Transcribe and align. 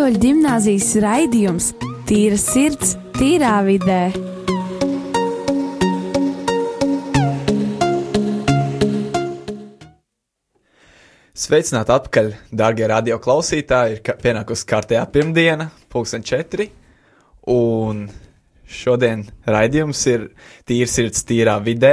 Katoļu 0.00 0.20
gimnāzijas 0.22 0.86
raidījums 1.04 1.64
Tīra 2.08 2.36
sirds, 2.40 2.94
tīrā 3.18 3.58
vidē. 3.66 3.98
Sveicināti 11.36 11.92
atpakaļ, 11.92 12.30
darbie 12.62 12.88
radio 12.88 13.18
klausītāji. 13.20 13.98
Ir 13.98 14.22
pienākusi 14.24 14.64
kārtējā 14.72 15.02
pirmdiena, 15.12 15.68
pulksten 15.92 16.24
četri. 16.24 16.70
Un 17.52 18.06
šodien 18.64 19.26
raidījums 19.44 20.06
ir 20.14 20.26
Tīra 20.64 20.88
sirds, 20.94 21.26
tīrā 21.28 21.58
vidē, 21.68 21.92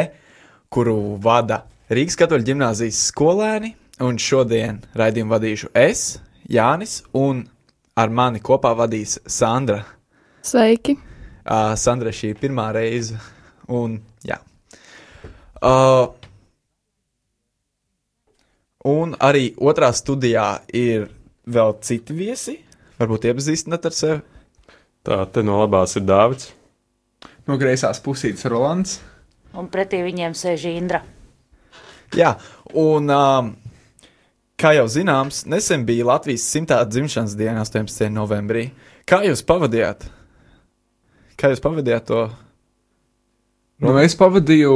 kuru 0.72 1.20
vada 1.28 1.66
Rīgas 1.92 2.16
katoļu 2.24 2.54
gimnāzijas 2.54 3.04
skolēni. 3.12 3.76
Un 4.00 4.16
šodien 4.16 4.80
raidījumu 4.96 5.36
vadīšu 5.36 5.76
es, 5.84 6.08
Jānis, 6.48 7.02
un 7.12 7.44
ar 7.98 8.14
mani 8.14 8.42
kopā 8.44 8.74
vadīs 8.78 9.18
Sandra. 9.26 9.82
Sveiki! 10.46 10.98
Uh, 11.48 11.74
Sandra, 11.80 12.14
šī 12.14 12.34
ir 12.34 12.40
pirmā 12.42 12.70
reize. 12.76 13.18
Un, 13.74 13.98
jā. 14.28 14.38
Uh, 15.64 16.12
un 18.88 19.16
arī 19.24 19.50
otrā 19.58 19.90
studijā 19.96 20.48
ir 20.78 21.10
vēl 21.48 21.78
citi 21.84 22.16
viesi. 22.16 22.58
Varbūt 23.00 23.30
iepazīstināt 23.32 23.90
ar 23.90 23.96
sevi. 23.96 24.22
Tā 25.08 25.24
te 25.32 25.44
no 25.46 25.62
labās 25.62 25.96
ir 25.98 26.06
Dārvids. 26.06 26.52
No 27.48 27.56
greizās 27.58 28.02
pusītes 28.04 28.46
Rolands. 28.52 28.98
Un 29.58 29.70
pretī 29.72 30.04
viņiem 30.04 30.36
sēž 30.38 30.68
Indra. 30.70 31.02
Jā, 32.16 32.34
un 32.78 33.10
um, 33.12 33.54
kā 34.58 34.74
jau 34.74 34.88
zināms, 34.90 35.44
nesen 35.46 35.86
bija 35.86 36.08
Latvijas 36.08 36.48
simtā 36.50 36.80
dzimšanas 36.90 37.36
diena, 37.38 37.62
18. 37.62 38.10
novembrī. 38.14 38.72
Kā 39.08 39.22
jūs 39.26 39.44
pavadījāt? 39.46 40.08
Kā 41.38 41.52
jūs 41.54 41.62
pavadījāt 41.62 42.08
to? 42.10 42.24
Nu, 43.86 43.94
es 44.02 44.18
pavadīju, 44.18 44.74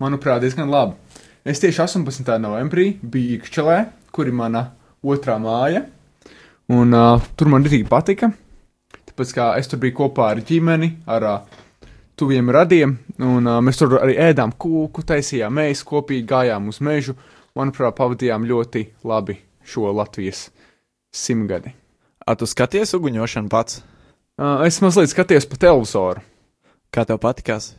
manuprāt, 0.00 0.40
diezgan 0.40 0.72
labi. 0.72 0.96
Es 1.44 1.60
tieši 1.60 1.84
18. 1.84 2.32
novembrī 2.40 2.94
biju 3.02 3.36
Ikšķelē, 3.36 3.78
kur 4.12 4.30
ir 4.30 4.36
mana 4.36 4.70
otrā 5.04 5.36
māja. 5.40 5.84
Un 6.72 6.96
uh, 6.96 7.20
tur 7.36 7.52
man 7.52 7.68
arī 7.68 7.82
patika. 7.88 8.30
Tāpēc 9.08 9.32
kā 9.36 9.52
es 9.60 9.68
tur 9.68 9.80
biju 9.82 9.98
kopā 10.00 10.32
ar 10.32 10.40
ģimeni, 10.44 10.94
ar 11.08 11.28
uh, 11.28 11.60
tuviem 12.16 12.48
radiem, 12.52 12.96
un 13.20 13.44
uh, 13.44 13.60
mēs 13.64 13.80
tur 13.80 13.98
arī 14.00 14.16
ēdām 14.30 14.56
kūku, 14.56 15.04
taisījām 15.04 15.60
mēs 15.60 15.84
kopīgi 15.88 16.24
gājām 16.32 16.72
uz 16.72 16.80
mežu. 16.84 17.16
Manuprāt, 17.58 17.96
pavadījām 17.98 18.46
ļoti 18.46 18.84
labi 19.08 19.34
šo 19.66 19.90
Latvijas 19.90 20.46
simtgadi. 21.14 21.72
A, 22.22 22.36
tu 22.38 22.46
skaties 22.46 22.94
uguņošanu 22.94 23.50
pats? 23.50 23.80
Uh, 24.38 24.62
es 24.68 24.78
mazliet 24.84 25.10
skatījos 25.10 25.48
pa 25.50 25.58
televizoru. 25.64 26.22
Kā 26.94 27.02
tev 27.08 27.18
patikās? 27.24 27.72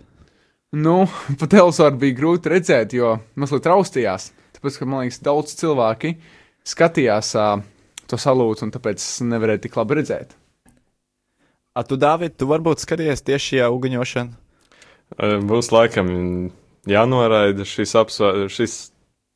Nu, 0.75 1.05
pa 1.39 1.47
televizoru 1.47 2.01
bija 2.01 2.17
grūti 2.17 2.51
redzēt, 2.51 2.97
jo 2.97 3.15
mazliet 3.39 3.69
raustījās. 3.71 4.33
Tāpēc, 4.57 4.81
ka 4.81 4.89
man 4.89 5.05
liekas, 5.05 5.21
daudz 5.23 5.55
cilvēki 5.61 6.17
skatījās 6.67 7.31
uh, 7.39 7.63
to 8.11 8.19
salūtu, 8.19 8.67
un 8.67 8.75
tāpēc 8.75 9.05
nevarēja 9.31 9.63
tik 9.69 9.79
labi 9.79 10.01
redzēt. 10.01 10.35
A, 11.71 11.85
tu, 11.87 11.95
Dāvid, 11.95 12.35
tu 12.35 12.49
varbūt 12.49 12.83
skaties 12.83 13.23
tieši 13.23 13.53
šajā 13.53 13.71
uguņošanā? 13.71 14.45
Būs 15.47 15.71
laikam 15.73 16.09
jānoraida 16.89 17.65
šis, 17.65 17.95
apsvē, 17.97 18.49
šis 18.51 18.89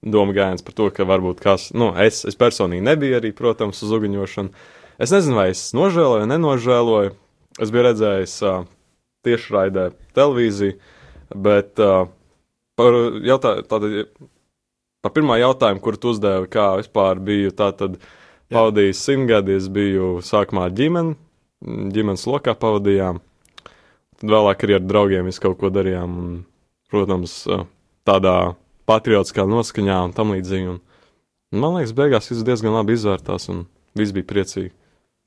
doma 0.03 0.35
gājiens 0.35 0.63
par 0.65 0.75
to, 0.77 0.89
ka 0.93 1.05
varbūt 1.07 1.41
kas, 1.43 1.69
nu, 1.77 1.91
es, 1.99 2.23
es 2.27 2.37
personīgi 2.39 2.83
nebiju 2.85 3.19
arī, 3.19 3.33
protams, 3.35 3.81
uz 3.85 3.93
uguņošanu. 3.97 4.51
Es 5.01 5.13
nezinu, 5.13 5.37
vai 5.39 5.49
es 5.53 5.65
nožēloju 5.75 6.29
nenožēloju. 6.29 7.15
Es 7.61 7.71
biju 7.73 7.85
redzējis 7.85 8.35
uh, 8.47 8.63
tiešraidē 9.25 9.89
televīziju, 10.17 10.77
bet 11.45 11.81
uh, 11.81 12.07
par, 12.79 12.97
jautā, 13.25 13.55
tātad, 13.69 14.09
par 15.05 15.13
pirmā 15.15 15.37
jautājumu, 15.41 15.81
kur 15.83 15.97
tu 16.01 16.13
uzdevi, 16.13 16.49
kā 16.53 16.71
vispār 16.79 17.21
biju 17.21 17.53
tātad 17.57 17.99
pavadījis 18.53 19.03
simtgadi, 19.05 19.59
es 19.59 19.69
biju 19.73 20.15
sākumā 20.25 20.69
ģimeni, 20.73 21.15
ģimenes 21.93 22.25
lokā 22.29 22.55
pavadījām. 22.59 23.21
Tad 24.19 24.33
vēlāk 24.33 24.65
arī 24.65 24.77
ar 24.77 24.83
draugiem 24.87 25.29
visu 25.29 25.45
kaut 25.45 25.59
ko 25.61 25.71
darījām. 25.73 26.17
Un, 26.23 26.35
protams, 26.93 27.39
tādā 28.05 28.53
patriotiskā 28.89 29.45
noskaņā 29.49 29.99
un 30.07 30.13
tam 30.15 30.33
līdzīgi. 30.35 30.77
Man 31.53 31.77
liekas, 31.77 31.93
beigās 31.97 32.29
viss 32.31 32.45
diezgan 32.45 32.75
labi 32.75 32.97
izvērtās 32.97 33.49
un 33.53 33.65
viss 33.97 34.15
bija 34.15 34.29
priecīgi. 34.29 34.71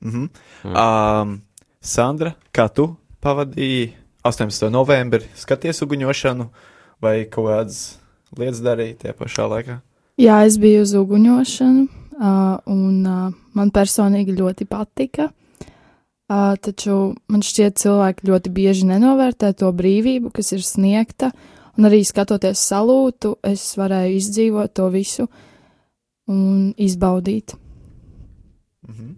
Mm 0.03 0.11
-hmm. 0.11 0.73
um, 0.73 1.41
Sandra, 1.81 2.33
kā 2.53 2.67
tu 2.69 2.95
pavadīji 3.21 3.93
18. 4.23 4.69
novembrī? 4.69 5.25
Skaties 5.35 5.81
uguņošanu 5.81 6.49
vai 7.01 7.25
kaut 7.25 7.47
kādas 7.47 7.79
lietas 8.37 8.61
darīji 8.61 8.97
tajā 9.01 9.13
pašā 9.13 9.47
laikā? 9.49 9.79
Jā, 10.17 10.45
es 10.45 10.57
biju 10.57 10.81
uz 10.81 10.93
uguņošanu, 10.97 11.87
uh, 12.17 12.57
un 12.65 13.05
uh, 13.05 13.33
man 13.53 13.71
personīgi 13.71 14.37
ļoti 14.37 14.65
patika. 14.65 15.29
Uh, 16.27 16.57
taču 16.59 17.15
man 17.31 17.43
šķiet, 17.45 17.77
cilvēki 17.79 18.27
ļoti 18.27 18.51
bieži 18.51 18.87
nenovērtē 18.89 19.53
to 19.55 19.69
brīvību, 19.71 20.33
kas 20.35 20.51
ir 20.51 20.65
sniegta, 20.65 21.31
un 21.77 21.89
arī 21.89 22.01
skatoties 22.05 22.63
salūtu, 22.71 23.35
es 23.43 23.69
varēju 23.77 24.17
izdzīvot 24.17 24.73
to 24.73 24.89
visu 24.93 25.27
un 26.27 26.73
izbaudīt. 26.77 27.55
Mm 28.87 28.93
-hmm. 28.93 29.15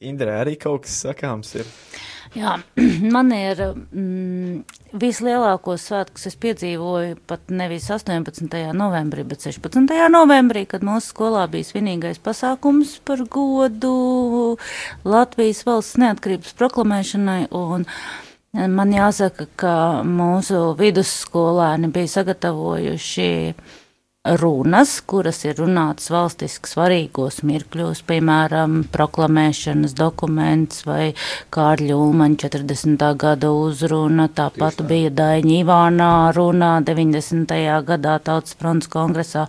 Indrē 0.00 0.40
arī 0.42 0.58
kaut 0.60 0.82
kas 0.82 1.04
sakāms 1.06 1.54
ir. 1.54 1.66
Jā, 2.34 2.56
man 3.14 3.30
ir 3.32 3.60
mm, 3.94 4.64
vislielākos 4.98 5.86
svētkus 5.86 6.26
es 6.26 6.36
piedzīvoju 6.42 7.20
pat 7.30 7.52
nevis 7.54 7.86
18. 7.94 8.48
novembrī, 8.74 9.22
bet 9.28 9.46
16. 9.46 9.94
novembrī, 10.10 10.64
kad 10.66 10.82
mūsu 10.82 11.12
skolā 11.12 11.44
bija 11.52 11.68
svinīgais 11.68 12.18
pasākums 12.18 12.96
par 13.06 13.22
godu 13.30 14.56
Latvijas 15.04 15.62
valsts 15.68 16.00
neatkarības 16.02 16.56
proklamēšanai. 16.58 17.40
Un, 17.54 17.86
Man 18.54 18.92
jāsaka, 18.94 19.48
ka 19.58 19.74
mūsu 20.06 20.76
vidusskolēni 20.78 21.88
bija 21.94 22.12
sagatavojuši 22.12 23.30
runas, 24.24 25.02
kuras 25.04 25.42
ir 25.44 25.58
runātas 25.60 26.08
valstiski 26.08 26.70
svarīgos 26.70 27.42
mirkļos, 27.44 28.00
piemēram, 28.08 28.78
proklamēšanas 28.92 29.92
dokuments 29.98 30.86
vai 30.88 31.10
Kārļa 31.52 31.98
Ulmaņa 32.00 32.38
40. 32.46 33.04
gada 33.20 33.50
uzruna, 33.52 34.30
tāpat 34.32 34.80
tā. 34.80 34.86
bija 34.88 35.10
Daņa 35.12 35.52
Ivānā 35.58 36.08
runā 36.36 36.72
90. 36.88 37.52
gadā 37.84 38.16
Tautas 38.24 38.56
fronts 38.56 38.88
kongresā. 38.88 39.44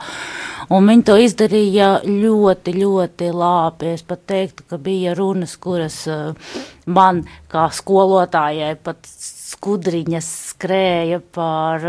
Un 0.68 0.92
viņi 0.92 1.08
to 1.08 1.16
izdarīja 1.24 1.90
ļoti, 2.04 2.76
ļoti 2.76 3.32
labi. 3.32 3.94
Es 3.96 4.04
pat 4.04 4.26
teiktu, 4.28 4.68
ka 4.68 4.82
bija 4.82 5.16
runas, 5.16 5.56
kuras 5.56 6.02
man 6.86 7.24
kā 7.48 7.70
skolotājai 7.72 8.74
pat 8.84 9.08
skudriņas 9.46 10.30
skrēja 10.52 11.20
pār 11.36 11.86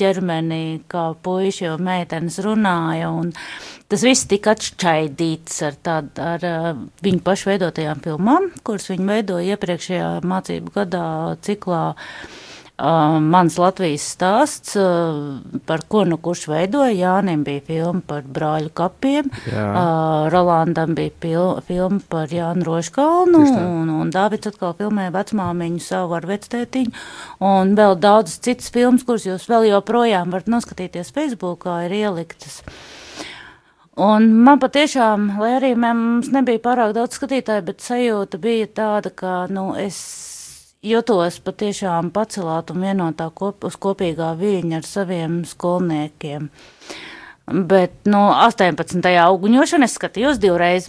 ķermeni, 0.00 0.80
kā 0.90 1.10
puiši 1.24 1.68
un 1.74 1.84
meitenes 1.84 2.38
runāja. 2.44 3.10
Tas 3.92 4.04
viss 4.06 4.28
tika 4.30 4.54
atšķaidīts 4.54 5.60
ar, 5.68 5.76
tād, 5.84 6.22
ar 6.22 6.46
viņu 7.04 7.20
pašu 7.26 7.52
veidotajām 7.52 8.00
filmām, 8.04 8.48
kuras 8.64 8.88
viņi 8.92 9.10
veidoja 9.10 9.58
iepriekšējā 9.58 10.08
mācību 10.24 10.74
gadā 10.78 11.04
ciklā. 11.44 11.84
Uh, 11.92 12.43
mans 12.74 13.54
Latvijas 13.54 14.02
stāsts, 14.16 14.74
uh, 14.74 15.38
par 15.66 15.84
ko 15.86 16.02
nu 16.04 16.18
kurš 16.18 16.48
veidoja. 16.50 16.90
Jānim 16.94 17.44
bija 17.46 17.62
filma 17.68 18.02
par 18.06 18.24
brāļu 18.26 18.72
kapiem, 18.74 19.30
uh, 19.30 20.26
Rolandam 20.32 20.96
bija 20.98 21.12
pil, 21.20 21.60
filma 21.68 22.00
par 22.10 22.34
Jānu 22.34 22.66
Roškalnu, 22.66 23.44
un, 23.60 23.94
un 23.94 24.10
Dāvids 24.10 24.50
atkal 24.50 24.74
filmēja 24.74 25.14
vecmāmiņu 25.14 25.80
savu 25.86 26.18
ar 26.18 26.26
vectētiņu, 26.26 26.92
un 27.46 27.76
vēl 27.78 27.94
daudz 28.02 28.40
citas 28.42 28.74
filmas, 28.74 29.06
kuras 29.06 29.28
jūs 29.28 29.46
vēl 29.50 29.70
joprojām 29.70 30.34
varat 30.34 30.50
noskatīties 30.50 31.14
Facebookā, 31.14 31.84
ir 31.86 31.98
ieliktas. 32.02 32.62
Un 33.94 34.32
man 34.42 34.58
patiešām, 34.58 35.36
lai 35.38 35.52
arī 35.60 35.76
mums 35.78 36.32
nebija 36.34 36.58
pārāk 36.58 36.96
daudz 36.96 37.14
skatītāju, 37.14 37.68
bet 37.68 37.84
sajūta 37.84 38.40
bija 38.42 38.66
tāda, 38.66 39.14
ka, 39.14 39.44
nu, 39.54 39.70
es 39.78 40.33
jutos 40.84 41.40
patiešām 41.44 42.12
pacelāt 42.14 42.70
un 42.74 42.84
vienotā 42.84 43.30
kop, 43.34 43.64
uz 43.64 43.76
kopīgā 43.80 44.34
viļņa 44.38 44.80
ar 44.80 44.88
saviem 44.88 45.42
skolniekiem. 45.48 46.48
Bet, 47.44 47.96
nu, 48.08 48.22
18. 48.32 49.04
auguņošana 49.24 49.88
es 49.88 49.96
skatījos 49.98 50.40
divreiz. 50.40 50.88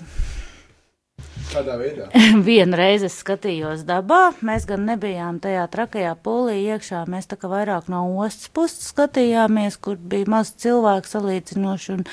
Kādā 1.51 1.75
veidā? 1.79 2.07
Vienu 2.47 2.77
reizi 2.79 3.07
es 3.07 3.17
skatījos 3.21 3.83
dabā. 3.87 4.33
Mēs 4.45 4.65
gan 4.69 4.85
nebijām 4.87 5.37
tajā 5.43 5.65
trakajā 5.71 6.13
polī 6.25 6.57
iekšā. 6.73 7.03
Mēs 7.11 7.29
tā 7.31 7.37
kā 7.39 7.49
vairāk 7.51 7.89
no 7.91 8.01
ostas 8.23 8.49
puses 8.55 8.89
skatījāmies, 8.91 9.77
kur 9.81 9.99
bija 9.99 10.29
maz 10.31 10.53
cilvēku 10.61 11.11
salīdzinoši. 11.11 11.91
Un, 11.97 12.03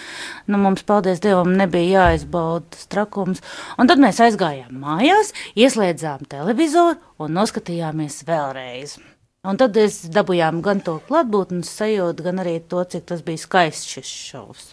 nu, 0.52 0.60
mums, 0.62 0.84
paldies 0.88 1.22
Dievam, 1.24 1.54
nebija 1.58 2.04
jāizbauda 2.08 2.74
tas 2.76 2.90
trakums. 2.92 3.42
Un 3.80 3.90
tad 3.90 4.02
mēs 4.02 4.20
aizgājām 4.26 4.76
mājās, 4.84 5.32
ieslēdzām 5.58 6.28
televizoru 6.30 7.00
un 7.22 7.34
noskatījāmies 7.38 8.22
vēlreiz. 8.28 8.98
Un 9.42 9.58
tad 9.58 9.74
es 9.80 10.04
dabūjām 10.14 10.60
gan 10.62 10.84
to 10.86 11.00
klātbūtnes 11.08 11.70
sajūtu, 11.80 12.28
gan 12.28 12.38
arī 12.44 12.60
to, 12.62 12.84
cik 12.86 13.08
tas 13.08 13.24
bija 13.26 13.42
skaists 13.42 13.90
šis 13.96 14.14
šovs. 14.30 14.72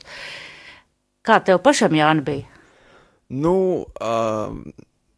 Kā 1.26 1.40
tev 1.42 1.64
pašam, 1.66 1.96
Jāni, 1.98 2.22
bija? 2.28 2.59
Nu, 3.30 3.86
uh, 4.02 4.58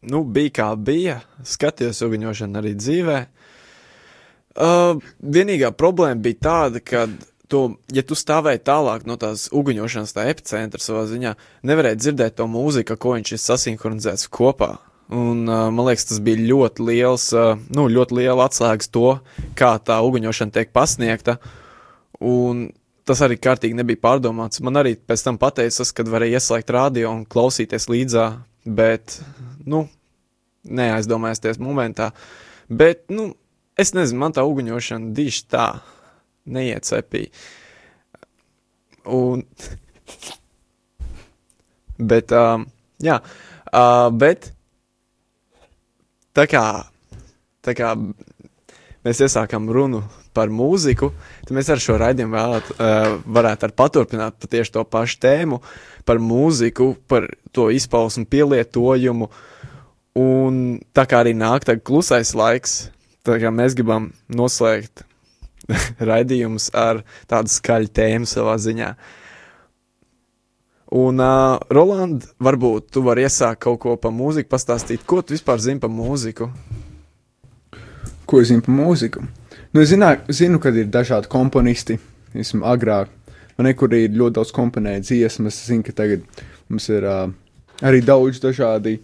nu, 0.00 0.24
bija 0.24 0.52
kā 0.58 0.68
bija. 0.76 1.20
Skatījos 1.48 2.02
uguņošanu 2.04 2.60
arī 2.60 2.74
dzīvē. 2.76 3.18
Uh, 4.52 5.00
vienīgā 5.24 5.70
problēma 5.72 6.20
bija 6.20 6.42
tāda, 6.44 6.82
ka, 6.84 7.06
tu, 7.48 7.62
ja 7.88 8.04
tu 8.04 8.18
stāvēji 8.18 8.60
tālāk 8.68 9.06
no 9.08 9.16
tās 9.20 9.46
uguņošanas, 9.48 10.12
tā 10.12 10.26
epicentra 10.28 10.82
savā 10.82 11.06
ziņā, 11.08 11.32
nevarēji 11.64 12.02
dzirdēt 12.02 12.36
to 12.36 12.48
mūziku, 12.52 12.98
ko 13.00 13.16
viņš 13.16 13.32
ir 13.32 13.40
sasinhronizēts 13.46 14.28
kopā. 14.28 14.74
Un, 15.12 15.46
uh, 15.48 15.70
man 15.72 15.88
liekas, 15.88 16.10
tas 16.12 16.20
bija 16.24 16.44
ļoti 16.52 16.84
liels, 16.84 17.30
uh, 17.32 17.56
nu, 17.72 17.88
ļoti 17.88 18.20
liela 18.20 18.44
atslēgas 18.44 18.92
to, 18.92 19.16
kā 19.56 19.72
tā 19.80 20.02
uguņošana 20.04 20.52
tiek 20.52 20.76
pasniegta. 20.76 21.38
Un 22.20 22.68
tas 23.08 23.22
arī 23.24 23.38
kārtīgi 23.40 23.76
nebija 23.78 24.00
pārdomāts. 24.02 24.62
Man 24.64 24.78
arī 24.80 24.94
pēc 24.96 25.24
tam 25.26 25.38
pateica, 25.40 25.86
kad 25.96 26.10
varēja 26.10 26.40
ieslēgt 26.40 26.72
radio 26.74 27.12
un 27.14 27.24
klausīties 27.28 27.88
līdzā, 27.90 28.26
bet, 28.64 29.18
nu, 29.66 29.86
neaizdomājieties 30.62 31.60
momentā. 31.62 32.12
Bet, 32.70 33.04
nu, 33.10 33.32
es 33.78 33.92
nezinu, 33.96 34.20
man 34.22 34.36
tā 34.36 34.44
uguņošana 34.46 35.12
diši 35.16 35.44
tā 35.50 35.66
neiecepīja. 36.52 37.32
Un, 39.12 39.42
bet, 42.12 42.34
um, 42.38 42.68
jā, 43.02 43.18
uh, 43.72 44.08
bet, 44.14 44.52
tā 46.38 46.46
kā, 46.50 46.66
tā 47.66 47.74
kā 47.78 47.96
mēs 49.06 49.22
iesākām 49.26 49.68
runu 49.72 50.02
par 50.36 50.52
mūziku, 50.52 51.10
tad 51.44 51.54
mēs 51.56 51.70
ar 51.72 51.82
šo 51.82 51.98
raidījumu 52.00 52.36
vēlēt, 52.36 52.72
uh, 52.74 53.14
varētu 53.26 53.72
paturpināt 53.76 54.38
pa 54.40 54.50
tieši 54.50 54.74
to 54.76 54.84
pašu 54.88 55.20
tēmu 55.22 55.60
par 56.08 56.20
mūziku, 56.22 56.94
par 57.08 57.28
to 57.54 57.68
izpausmu, 57.74 58.26
pielietojumu. 58.30 59.30
Un 60.18 60.58
tā 60.92 61.06
kā 61.08 61.22
arī 61.22 61.32
nāk 61.36 61.64
tagad 61.64 61.84
klusais 61.88 62.34
laiks, 62.36 62.92
tā 63.24 63.38
kā 63.40 63.52
mēs 63.54 63.76
gribam 63.78 64.10
noslēgt 64.28 65.06
raidījumus 66.10 66.70
ar 66.76 67.02
tādu 67.30 67.52
skaļu 67.52 67.92
tēmu 67.96 68.28
savā 68.28 68.58
ziņā. 68.60 68.92
Un, 70.92 71.22
uh, 71.24 71.56
Roland, 71.72 72.26
varbūt 72.44 72.90
tu 72.92 73.00
vari 73.06 73.24
iesākt 73.24 73.62
kaut 73.64 73.80
ko 73.80 73.96
par 73.96 74.12
mūziku, 74.12 74.50
pastāstīt, 74.52 75.06
ko 75.08 75.22
tu 75.24 75.32
vispār 75.32 75.62
zini 75.64 75.80
par 75.80 75.88
mūziku? 75.88 76.50
Ko 78.32 78.38
es 78.40 78.48
zinu 78.48 78.62
par 78.64 78.72
mūziku? 78.72 79.20
Nu, 79.76 79.82
es 79.82 79.90
zinā, 79.90 80.14
zinu, 80.32 80.56
ka 80.56 80.70
ir 80.72 80.86
dažādi 80.88 81.28
komponisti. 81.28 81.98
Esmu 82.32 82.64
agrāk, 82.64 83.10
man 83.58 83.68
nekur 83.68 83.92
ir 83.92 84.14
ļoti 84.16 84.38
daudz 84.38 84.54
komponētu 84.56 85.04
dziesmas. 85.10 85.58
Es 85.60 85.68
zinu, 85.68 85.84
ka 85.84 85.92
tagad 85.98 86.24
mums 86.72 86.88
ir 86.88 87.04
uh, 87.04 87.26
arī 87.84 88.00
daudz 88.00 88.40
dažādi 88.40 88.94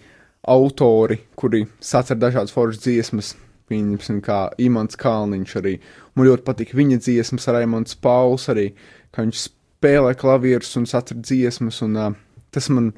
autori, 0.48 1.20
kuri 1.36 1.66
sacer 1.76 2.16
dažādas 2.16 2.56
foršas 2.56 2.80
dziesmas. 2.86 3.34
Pieņemsim, 3.68 4.24
kā 4.24 4.46
Imants 4.64 4.96
Kalniņš 4.96 5.56
arī. 5.60 5.76
Man 6.16 6.30
ļoti 6.30 6.48
patīk 6.48 6.72
viņa 6.80 7.02
dziesmas, 7.04 7.50
arī 7.52 7.66
Raimons 7.66 8.00
Pauls, 8.00 8.48
arī, 8.48 8.70
kā 9.12 9.28
viņš 9.28 9.44
spēlē 9.44 10.16
klavierus 10.16 10.72
un 10.80 10.88
sacer 10.88 11.20
dziesmas. 11.20 11.84
Un, 11.84 12.00
uh, 12.00 12.16
tas 12.48 12.72
man 12.72 12.94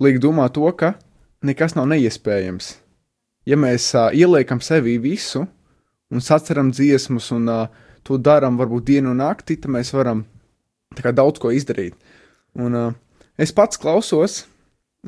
liek 0.00 0.24
domāt 0.24 0.56
to, 0.56 0.72
ka 0.72 0.94
nekas 1.44 1.76
nav 1.76 1.92
neiespējams. 1.92 2.78
Ja 3.48 3.56
mēs 3.56 3.90
uh, 3.96 4.10
ieliekam 4.12 4.60
sevī 4.60 4.98
visu, 5.00 5.46
un 6.10 6.24
saceram 6.24 6.72
dziesmas, 6.74 7.30
un 7.32 7.48
uh, 7.48 7.68
to 8.04 8.18
darām 8.20 8.58
varbūt 8.60 8.88
dienu 8.90 9.14
un 9.14 9.22
naktī, 9.22 9.56
tad 9.60 9.72
mēs 9.72 9.92
varam 9.94 10.24
kā, 10.98 11.12
daudz 11.14 11.40
ko 11.40 11.52
izdarīt. 11.54 11.96
Un, 12.58 12.76
uh, 12.76 12.92
es 13.40 13.54
pats 13.56 13.80
klausos 13.80 14.44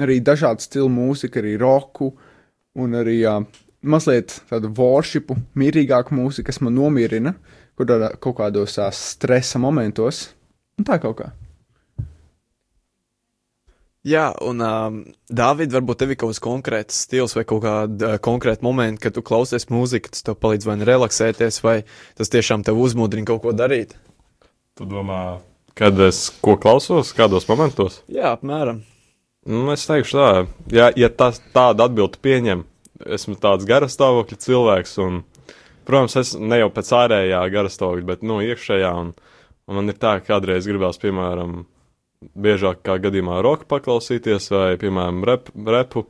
arī 0.01 0.21
dažādu 0.25 0.65
stilu 0.65 0.89
mūziku, 0.93 1.43
arī 1.43 1.59
roku, 1.61 2.13
un 2.79 2.97
arī 2.97 3.19
uh, 3.29 3.43
mazliet 3.83 4.39
tādu 4.49 4.73
worshipu, 4.79 5.37
mierīgāku 5.59 6.17
mūziku, 6.17 6.49
kas 6.49 6.63
man 6.65 6.77
nomierina 6.79 7.37
kaut 7.77 8.37
kādos 8.39 8.79
uh, 8.79 8.89
stresa 8.95 9.61
momentos. 9.61 10.31
Un 10.79 10.89
tā 10.89 10.97
kaut 11.03 11.19
kā. 11.21 11.33
Jā, 14.03 14.33
un 14.43 14.59
um, 14.67 14.95
Dārvid, 15.31 15.71
varbūt 15.71 16.01
tev 16.01 16.11
ir 16.11 16.19
kaut 16.19 16.33
kāds 16.33 16.43
konkrēts 16.43 17.05
stils 17.05 17.37
vai 17.37 17.45
kaut 17.47 17.61
kāda 17.63 18.09
uh, 18.09 18.19
konkrēta 18.23 18.67
momenta, 18.67 19.05
kad 19.05 19.15
tu 19.15 19.23
klausies 19.23 19.69
mūziku, 19.71 20.11
tas 20.11 20.27
tev 20.27 20.41
palīdz 20.43 20.67
vai 20.67 20.75
nu 20.81 20.89
relaksēties, 20.89 21.61
vai 21.63 21.77
tas 22.19 22.33
tiešām 22.33 22.65
tev 22.67 22.81
uzmundrina 22.83 23.29
kaut 23.31 23.45
ko 23.45 23.53
darīt. 23.55 23.95
Tu 24.75 24.89
domā, 24.91 25.39
kad 25.79 26.01
es 26.03 26.25
ko 26.43 26.57
klausos, 26.59 27.15
kādos 27.15 27.47
momentos? 27.47 28.01
Jā, 28.11 28.35
apmēram. 28.35 28.83
Nu, 29.47 29.69
es 29.71 29.87
teikšu 29.87 30.19
tā, 30.19 30.31
ja, 30.75 30.91
ja 30.99 31.11
tas 31.11 31.39
tādu 31.55 31.87
atbildi 31.87 32.19
pieņem, 32.27 32.67
esmu 33.07 33.39
tāds 33.43 33.67
garas 33.71 33.95
stāvokļa 33.95 34.39
cilvēks, 34.43 34.99
un, 35.03 35.23
protams, 35.87 36.19
es 36.19 36.35
ne 36.39 36.59
jau 36.59 36.73
pēc 36.75 36.91
ārējā 37.05 37.45
garas 37.55 37.79
stāvokļa, 37.79 38.09
bet, 38.11 38.27
nu, 38.27 38.43
iekšējā, 38.43 38.91
un, 38.99 39.15
un 39.71 39.79
man 39.79 39.95
ir 39.95 40.03
tā, 40.03 40.17
ka 40.19 40.35
kādreiz 40.35 40.67
gribās, 40.67 40.99
piemēram, 41.03 41.63
biežāk 42.35 42.83
kā 42.87 42.99
gadījumā 43.03 43.41
roka 43.45 43.69
paklausīties, 43.71 44.51
vai, 44.55 44.67
piemēram, 44.81 45.23
rep, 45.29 45.51
repu. 45.77 46.07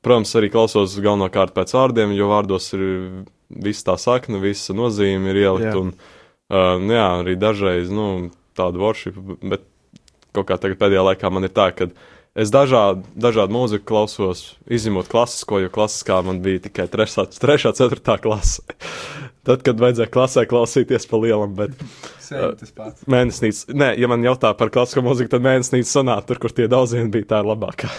Protams, 0.00 0.32
arī 0.38 0.48
klausos 0.52 0.96
galvenokārt 0.96 1.52
pēc 1.56 1.74
vārdiem, 1.76 2.14
jo 2.16 2.30
vārdos 2.30 2.70
ir 2.76 2.84
viss 3.50 3.84
tā 3.84 3.98
sakna, 4.00 4.40
visa 4.40 4.76
nozīme 4.76 5.32
ir 5.32 5.42
ielikt. 5.42 5.68
Jā. 5.68 5.74
Un, 5.80 5.92
uh, 5.92 6.76
nu 6.80 6.96
jā, 6.96 7.08
arī 7.20 7.36
dažreiz 7.40 7.92
nu, 7.92 8.06
tādu 8.56 8.80
worship, 8.82 9.18
bet 9.42 9.66
kaut 10.36 10.48
kā 10.48 10.56
tagad 10.62 10.80
pēdējā 10.80 11.04
laikā 11.10 11.30
man 11.32 11.46
ir 11.48 11.54
tā, 11.54 11.68
ka 11.76 11.90
es 12.38 12.52
dažādu, 12.54 13.04
dažādu 13.18 13.54
mūziku 13.54 13.86
klausos, 13.90 14.44
izņemot 14.70 15.10
klasisko, 15.10 15.62
jo 15.64 15.72
klasiskā 15.72 16.20
man 16.26 16.42
bija 16.44 16.62
tikai 16.68 16.86
3. 16.92 17.26
3. 17.40 17.72
4. 17.74 18.16
klase. 18.22 18.64
Tad, 19.48 19.62
kad 19.64 19.80
vajadzēja 19.80 20.12
klasē 20.12 20.44
klausīties 20.44 21.06
pa 21.08 21.18
lielam, 21.22 21.54
bet 21.56 21.72
pats. 22.76 23.06
Mēnesnīca. 23.10 23.72
Nē, 23.72 23.88
ja 23.98 24.10
man 24.10 24.22
jautā 24.24 24.52
par 24.58 24.70
klasisko 24.72 25.02
mūziku, 25.06 25.30
tad 25.32 25.44
mēnesnīca 25.46 25.88
sonāta, 25.88 26.26
tur, 26.28 26.42
kur 26.42 26.52
tie 26.54 26.68
daudzieni 26.70 27.08
bija, 27.14 27.30
tā 27.32 27.40
ir 27.42 27.48
labākā. 27.50 27.90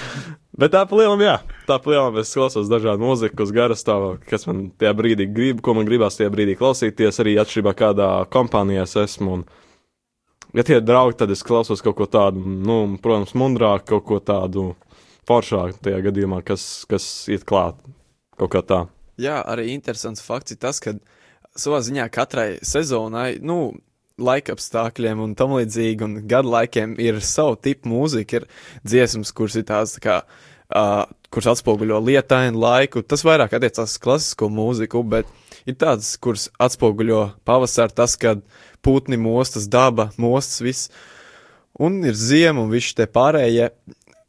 Bet 0.60 0.74
tā 0.74 0.82
palielam, 0.90 1.22
jā, 1.22 1.36
tā 1.64 1.78
palielam 1.80 2.18
es 2.20 2.34
klausos 2.34 2.68
dažādu 2.68 3.00
mūziku 3.06 3.46
uz 3.46 3.52
gara 3.54 3.76
stāvokļa, 3.78 4.26
kas 4.28 4.44
man 4.48 4.64
tajā 4.82 4.90
brīdī 4.98 5.28
grib, 5.30 5.62
ko 5.64 5.72
man 5.78 5.86
gribās 5.88 6.18
tajā 6.18 6.28
brīdī 6.34 6.58
klausīties, 6.58 7.22
arī 7.22 7.38
atšķirībā 7.40 7.72
kādā 7.78 8.08
kompānijā 8.34 8.82
es 8.84 8.98
esmu. 9.00 9.38
Un, 9.38 9.46
ja 10.56 10.64
tie 10.66 10.78
ir 10.78 10.86
draugi, 10.86 11.18
tad 11.22 11.32
es 11.34 11.44
klausos 11.46 11.82
kaut 11.84 11.98
ko 11.98 12.08
tādu, 12.10 12.42
nu, 12.42 12.82
protams, 13.02 13.34
mundrāk, 13.38 13.86
kaut 13.90 14.06
ko 14.08 14.20
tādu 14.22 14.70
foršāku 15.28 15.82
tajā 15.84 16.00
gadījumā, 16.08 16.40
kas, 16.46 16.86
kas 16.90 17.06
iet 17.30 17.46
klāt 17.48 17.78
kaut 18.40 18.52
kā 18.54 18.64
tā. 18.64 18.80
Jā, 19.20 19.40
arī 19.52 19.70
interesants 19.74 20.24
fakts 20.24 20.56
ir 20.56 20.60
tas, 20.62 20.80
ka 20.80 20.96
savā 21.58 21.82
ziņā 21.84 22.06
katrai 22.12 22.50
sezonai, 22.64 23.34
nu, 23.44 23.74
laikapstākļiem 24.20 25.22
un 25.24 25.34
tam 25.38 25.54
līdzīgi, 25.56 26.06
un 26.06 26.16
gadu 26.28 26.52
laikiem 26.52 26.96
ir 27.00 27.20
savu 27.24 27.56
tipu 27.60 27.90
mūzika, 27.92 28.40
ir 28.40 28.48
dziesmas, 28.84 29.32
kuras 29.36 29.56
ir 29.60 29.66
tās 29.68 29.96
tā 29.96 30.02
kā, 30.04 30.16
uh, 30.76 31.04
kuras 31.32 31.54
atspoguļo 31.54 32.00
lietainu 32.04 32.60
laiku. 32.60 33.04
Tas 33.06 33.24
vairāk 33.26 33.56
attiecās 33.56 33.96
uz 33.96 34.02
klasisko 34.02 34.50
mūziku, 34.52 35.02
bet 35.06 35.30
ir 35.68 35.76
tādas, 35.80 36.14
kuras 36.22 36.48
atspoguļo 36.60 37.24
pavasaru, 37.48 37.94
tas, 37.96 38.16
kad 38.20 38.42
putni 38.84 39.18
mostas, 39.20 39.68
daba 39.70 40.10
mostas, 40.20 40.60
viss, 40.64 40.90
un 41.80 42.00
ir 42.04 42.16
ziema 42.16 42.64
un 42.64 42.72
viss 42.72 42.96
te 42.96 43.06
pārējie, 43.10 43.70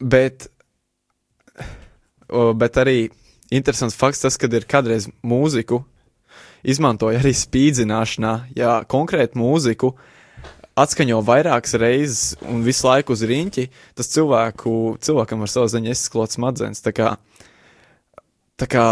bet, 0.01 0.49
bet 2.29 2.81
arī 2.81 2.99
interesants 3.51 3.97
fakts 3.97 4.23
tas, 4.25 4.39
kad 4.39 4.53
ir 4.53 4.67
kādreiz 4.69 5.09
mūziku 5.23 5.83
izmantoja 6.63 7.19
arī 7.21 7.33
spīdzināšanā, 7.35 8.33
ja 8.55 8.81
konkrētu 8.89 9.39
mūziku 9.41 9.95
atskaņo 10.81 11.19
vairākas 11.27 11.75
reizes 11.81 12.21
un 12.47 12.63
visu 12.65 12.87
laiku 12.87 13.15
uz 13.15 13.23
riņķi, 13.27 13.67
tas 13.97 14.11
cilvēku, 14.13 14.75
cilvēkam 15.03 15.43
ar 15.43 15.51
savu 15.51 15.71
ziņu 15.73 15.91
izsklot 15.91 16.37
smadzenes. 16.37 16.83
Tā 16.85 16.93
kā, 16.95 17.15
tā 18.61 18.67
kā 18.69 18.85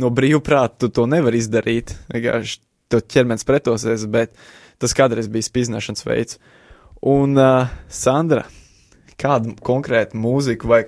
no 0.00 0.08
brīvprāta 0.14 0.86
tu 0.86 0.90
to 0.96 1.04
nevar 1.10 1.36
izdarīt, 1.36 1.92
vienkārši 2.12 2.60
tev 2.90 3.04
ķermenis 3.12 3.46
pretosies, 3.46 4.06
bet 4.10 4.32
tas 4.80 4.96
kādreiz 4.96 5.28
bija 5.30 5.46
spīdzināšanas 5.46 6.06
veids. 6.08 6.40
Un 7.06 7.36
uh, 7.40 7.68
Sandra, 7.88 8.46
kādu 9.20 9.54
konkrētu 9.64 10.18
mūziku 10.20 10.70
vai 10.72 10.82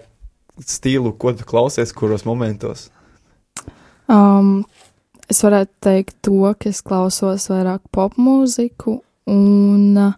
stilu, 0.64 1.12
ko 1.12 1.32
tu 1.36 1.46
klausies, 1.48 1.92
kuros 1.96 2.26
momentos? 2.28 2.88
Um, 4.10 4.64
es 5.30 5.40
varētu 5.44 5.72
teikt 5.84 6.18
to, 6.24 6.52
ka 6.58 6.72
es 6.72 6.82
klausos 6.84 7.48
vairāk 7.52 7.84
pop 7.92 8.18
mūziku, 8.20 8.98
un 9.32 10.00
uh, 10.00 10.16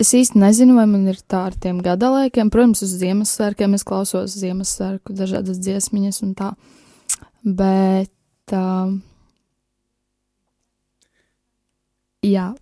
es 0.00 0.14
īsti 0.16 0.40
nezinu, 0.40 0.78
vai 0.78 0.88
man 0.90 1.06
ir 1.10 1.20
tā 1.28 1.46
ar 1.50 1.58
tiem 1.60 1.82
gadalaikiem. 1.84 2.50
Protams, 2.52 2.82
uz 2.86 2.96
Ziemassvētkiem 3.00 3.76
es 3.78 3.86
klausos 3.86 4.36
Ziemassvētku 4.40 5.16
dažādas 5.16 5.62
dziesmiņas 5.62 6.22
un 6.26 6.34
tā, 6.38 6.50
bet 7.44 8.54
uh, 8.56 8.92
jā, 12.24 12.52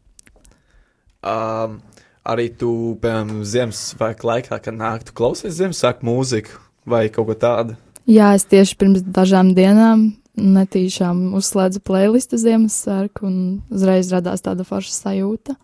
Um, 1.22 1.76
arī 2.26 2.48
tu, 2.58 2.98
piemēram, 3.02 3.44
Ziemassvētku 3.46 4.26
laikā, 4.26 4.58
kad 4.62 4.74
nāk, 4.74 5.04
tu 5.06 5.14
klausies 5.14 5.54
Ziemassvētku 5.60 6.06
mūziku 6.08 6.58
vai 6.90 7.06
kaut 7.14 7.28
ko 7.30 7.36
tādu? 7.38 7.76
Jā, 8.10 8.32
es 8.34 8.48
tieši 8.50 8.74
pirms 8.80 9.04
dažām 9.06 9.52
dienām 9.54 10.08
netīšām 10.34 11.28
uzslēdzu 11.38 11.82
playlistu 11.86 12.40
Ziemassvētku, 12.42 13.28
un 13.28 13.36
uzreiz 13.70 14.10
radās 14.10 14.42
tāda 14.42 14.66
forša 14.66 14.96
sajūta. 14.96 15.54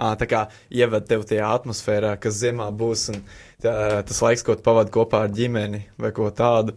Tā 0.00 0.28
kā 0.28 0.44
ievada 0.72 1.04
tev 1.06 1.26
tajā 1.28 1.48
atmosfērā, 1.58 2.14
kas 2.20 2.38
ziemā 2.40 2.70
būs, 2.72 3.08
un 3.12 3.20
tā, 3.60 3.74
tas 4.08 4.20
laiks, 4.24 4.44
ko 4.46 4.56
tu 4.56 4.64
pavadi 4.64 4.94
kopā 4.94 5.26
ar 5.26 5.34
ģimeni 5.36 5.82
vai 6.00 6.12
ko 6.16 6.30
tādu. 6.32 6.76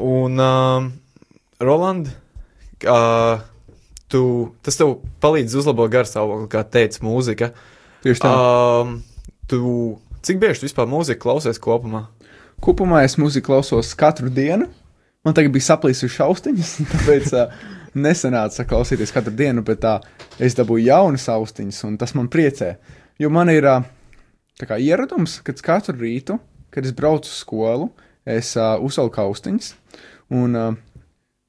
Un, 0.00 0.36
um, 0.40 0.90
Roland, 1.60 2.10
uh, 2.88 3.40
tu, 4.12 4.22
tas 4.64 4.78
tev 4.80 4.98
palīdz 5.24 5.56
uzlabot 5.62 5.90
garstāvokli, 5.92 6.48
kā 6.52 6.64
teica 6.64 7.04
mūzika. 7.04 7.50
Tieši 8.04 8.24
tā. 8.24 8.32
Um, 8.32 8.98
tu, 9.50 9.60
cik 10.26 10.40
bieži 10.42 10.62
tu 10.62 10.68
vispār 10.68 10.88
mūziku 10.90 11.24
klausies 11.24 11.60
kopumā? 11.62 12.06
Kopumā 12.60 13.04
es 13.06 13.16
mūziku 13.20 13.52
klausos 13.52 13.94
katru 13.98 14.32
dienu. 14.32 14.68
Man 15.24 15.36
tagad 15.36 15.52
bija 15.52 15.68
saplīsušas 15.68 16.24
austiņas, 16.24 16.74
tāpēc 16.94 17.32
uh, 17.36 17.56
nesanāca 17.94 18.66
klausīties 18.68 19.12
katru 19.14 19.34
dienu, 19.36 19.64
bet 19.66 19.82
tā 19.84 19.96
es 20.38 20.56
dabūju 20.58 20.86
jaunas 20.86 21.28
austiņas, 21.32 21.82
un 21.88 21.96
tas 22.00 22.14
man 22.18 22.30
priecē. 22.32 22.74
Jo 23.20 23.30
man 23.32 23.50
ir 23.52 23.66
kā 24.60 24.78
ieradums, 24.78 25.40
kad 25.44 25.60
katru 25.64 25.98
rītu, 26.00 26.38
kad 26.70 26.86
es 26.86 26.94
braucu 26.96 27.28
uz 27.28 27.42
skolu, 27.42 27.90
es 28.28 28.54
uh, 28.58 28.76
uzvelku 28.84 29.22
austiņas 29.22 29.74
un 30.36 30.56
uh, 30.56 30.74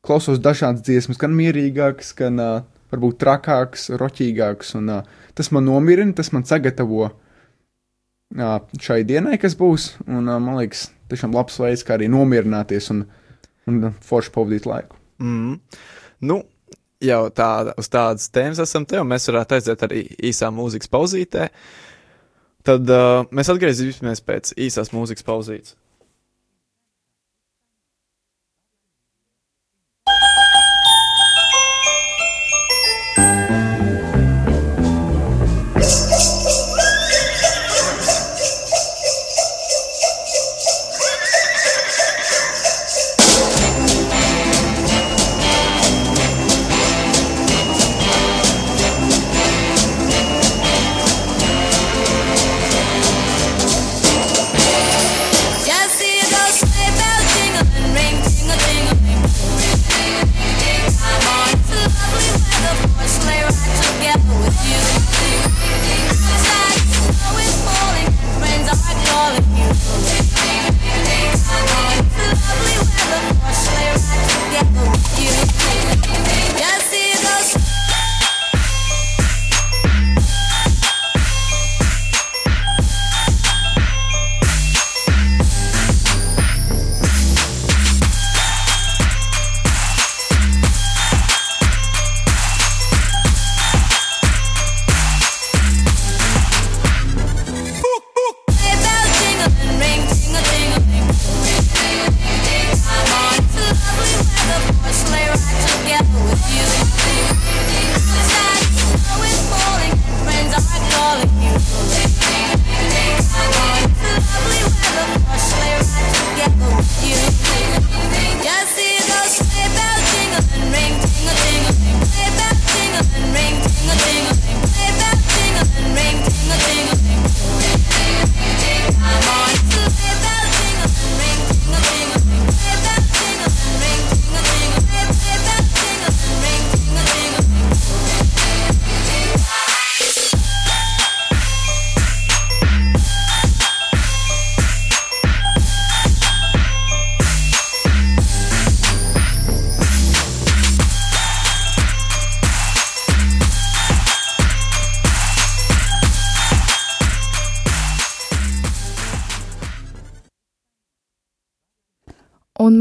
klausos 0.06 0.42
dažādas 0.42 0.84
dziesmas, 0.86 1.20
gan 1.22 1.34
mierīgākas, 1.38 2.14
gan 2.18 2.42
uh, 2.42 2.54
varbūt 2.92 3.20
trakākas, 3.22 3.90
roķīgākas. 4.02 4.76
Un, 4.80 4.90
uh, 4.92 5.28
tas 5.38 5.52
man 5.56 5.68
nomierina, 5.70 6.16
tas 6.18 6.32
man 6.36 6.46
sagatavo 6.48 7.08
uh, 7.08 8.58
šai 8.82 9.02
dienai, 9.08 9.38
kas 9.42 9.58
būs. 9.60 9.92
Un, 10.08 10.26
uh, 10.26 10.40
man 10.42 10.58
liekas, 10.60 10.90
tiešām 11.12 11.36
labs 11.38 11.60
veids, 11.62 11.86
kā 11.88 11.98
arī 11.98 12.10
nomierināties 12.12 12.92
un, 12.96 13.06
un 13.70 13.92
forši 14.08 14.34
pavadīt 14.36 14.70
laiku. 14.70 14.98
Mm. 15.22 15.60
Nu, 16.22 16.42
jau 17.02 17.22
tāda, 17.34 17.76
uz 17.82 17.90
tādas 17.92 18.30
tēmas 18.34 18.62
esam 18.62 18.86
te, 18.86 19.00
un 19.02 19.10
mēs 19.10 19.28
varētu 19.30 19.58
aiziet 19.58 19.86
arī 19.88 20.04
īsā 20.30 20.52
mūzikas 20.54 20.92
pauzītē. 20.92 21.50
Tad 22.68 22.92
uh, 22.94 23.24
mēs 23.34 23.50
atgriezīsimies 23.50 24.22
pēc 24.26 24.54
īsās 24.62 24.94
mūzikas 24.94 25.26
pauzītes. 25.26 25.76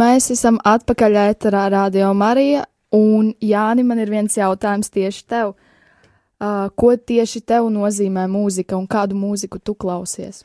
Mēs 0.00 0.30
esam 0.35 0.59
atpakaļ 0.66 1.19
ēterā 1.28 1.66
Radio 1.73 2.12
Marija, 2.16 2.64
un 2.97 3.33
Jāni, 3.45 3.85
man 3.87 4.00
ir 4.02 4.11
viens 4.12 4.37
jautājums 4.38 4.92
tieši 4.92 5.26
tev. 5.30 5.54
Uh, 6.40 6.71
ko 6.73 6.95
tieši 6.97 7.42
tev 7.45 7.69
nozīmē 7.73 8.25
mūzika 8.30 8.78
un 8.78 8.87
kādu 8.88 9.19
mūziku 9.19 9.61
tu 9.61 9.75
klausies? 9.76 10.40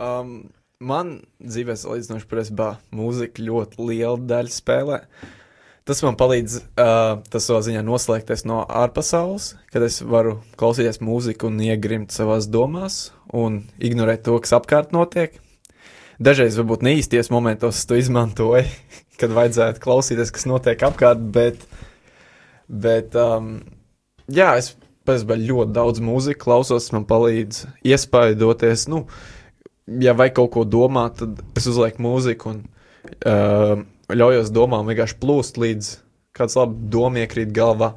Um, 0.00 0.46
man 0.80 1.18
dzīvē 1.44 1.76
salīdzinoši 1.76 2.28
presbā 2.30 2.70
mūzika 2.94 3.44
ļoti 3.44 3.84
liela 3.90 4.16
daļa 4.16 4.54
spēlē. 4.54 5.00
Tas 5.84 6.00
man 6.00 6.16
palīdz, 6.16 6.56
uh, 6.80 7.18
tas 7.28 7.44
savā 7.44 7.60
ziņā 7.66 7.82
noslēgties 7.84 8.46
no 8.48 8.62
ārpasaules, 8.64 9.50
kad 9.68 9.84
es 9.84 10.00
varu 10.00 10.38
klausīties 10.56 11.02
mūziku 11.04 11.50
un 11.50 11.60
iegrimt 11.60 12.14
savās 12.16 12.48
domās 12.48 13.10
un 13.28 13.60
ignorēt 13.84 14.24
to, 14.24 14.38
kas 14.40 14.56
apkārt 14.56 14.96
notiek. 14.96 15.36
Dažreiz 16.22 16.58
varbūt 16.60 16.84
neīsties 16.86 17.30
momentos 17.34 17.80
es 17.80 17.88
to 17.90 17.98
izmantoju, 17.98 18.64
kad 19.20 19.34
vajadzētu 19.34 19.82
klausīties, 19.82 20.32
kas 20.34 20.46
notiek 20.50 20.82
apkārt, 20.86 21.22
bet, 21.34 21.66
bet 22.68 23.16
um, 23.18 23.56
jā, 24.30 24.52
es 24.60 24.74
pēc 25.04 25.26
ļoti 25.28 25.74
daudz 25.74 26.00
mūzikas 26.04 26.44
klausos, 26.44 26.90
man 26.94 27.06
palīdz 27.08 27.64
iespaidoties. 27.84 28.86
Nu, 28.92 29.04
ja 30.00 30.14
vajag 30.16 30.38
kaut 30.38 30.54
ko 30.54 30.64
domāt, 30.64 31.20
tad 31.20 31.42
es 31.58 31.68
uzlieku 31.68 32.04
mūziku 32.04 32.54
un 32.54 32.62
uh, 33.28 33.76
ļaujos 34.14 34.52
domām 34.54 34.88
vienkārši 34.88 35.20
plūst 35.20 35.60
līdz 35.60 35.92
kāds 36.34 36.56
labs 36.58 36.88
doma 36.90 37.24
iekrīt 37.24 37.52
galvā. 37.54 37.92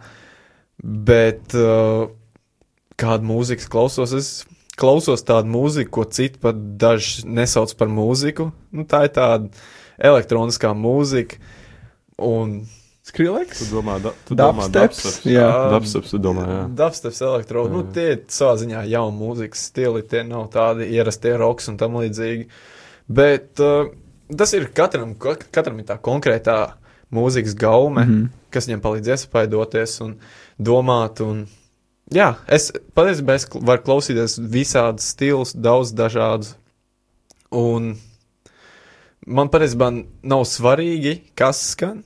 Bet 0.83 1.55
uh, 1.57 2.09
kādu 2.99 3.29
mūziku 3.31 3.71
klausos, 3.71 4.13
es 4.13 4.31
klausos 4.77 5.25
tādu 5.25 5.51
mūziku, 5.51 5.91
ko 5.99 6.05
citi 6.09 6.39
pat 6.41 6.57
daži 6.79 7.25
nesauc 7.25 7.73
par 7.79 7.91
mūziku. 7.91 8.51
Nu, 8.71 8.85
tā 8.89 9.05
ir 9.07 9.13
tāda 9.15 9.49
elektroniskā 9.97 10.73
mūzika. 10.77 11.39
Un 12.17 12.59
Skrillex? 13.07 13.61
Tu 13.61 13.69
domā, 13.71 14.01
da, 14.03 14.11
tu 14.27 14.35
domā 14.35 14.65
Dubsteps? 14.67 15.03
dubsteps? 15.03 15.27
Jā. 15.31 15.51
Dubsteps, 15.71 16.11
tu 16.11 16.19
domā, 16.19 16.47
jā. 16.51 16.63
Dubsteps, 16.75 17.21
elektroniskā, 17.23 17.77
nu, 17.77 17.83
tie 17.95 18.07
ir 18.15 18.23
savā 18.35 18.57
ziņā 18.59 18.81
jauni 18.91 19.15
mūzikas 19.21 19.61
stili, 19.69 20.01
tie 20.11 20.25
nav 20.27 20.49
tādi 20.51 20.89
ierastie 20.91 21.31
roks 21.39 21.71
un 21.71 21.77
tam 21.79 21.95
līdzīgi. 22.01 22.49
Bet 23.07 23.63
uh, 23.63 23.93
tas 24.27 24.51
ir 24.57 24.67
katram, 24.75 25.15
ka- 25.15 25.37
katram 25.39 25.79
ir 25.79 25.87
tā 25.87 25.95
konkrētā 26.03 26.57
mūzikas 27.15 27.55
gaume, 27.55 28.03
mm. 28.03 28.11
-hmm. 28.11 28.43
kas 28.51 28.67
viņam 28.67 28.83
palīdz 28.83 29.13
iespaidoties 29.15 29.95
un 30.03 30.17
domāt. 30.59 31.23
Un, 31.23 31.45
jā, 32.13 32.33
es 32.47 32.69
patiesībā 32.97 33.37
es 33.37 33.47
varu 33.53 33.83
klausīties 33.85 34.37
visādus 34.39 35.11
stilus, 35.13 35.53
daudz 35.53 35.93
dažādus. 35.97 36.55
Un 37.53 37.95
man 39.27 39.51
patiesībā 39.51 39.91
nav 40.23 40.45
svarīgi, 40.49 41.19
kas 41.37 41.63
skan. 41.73 42.03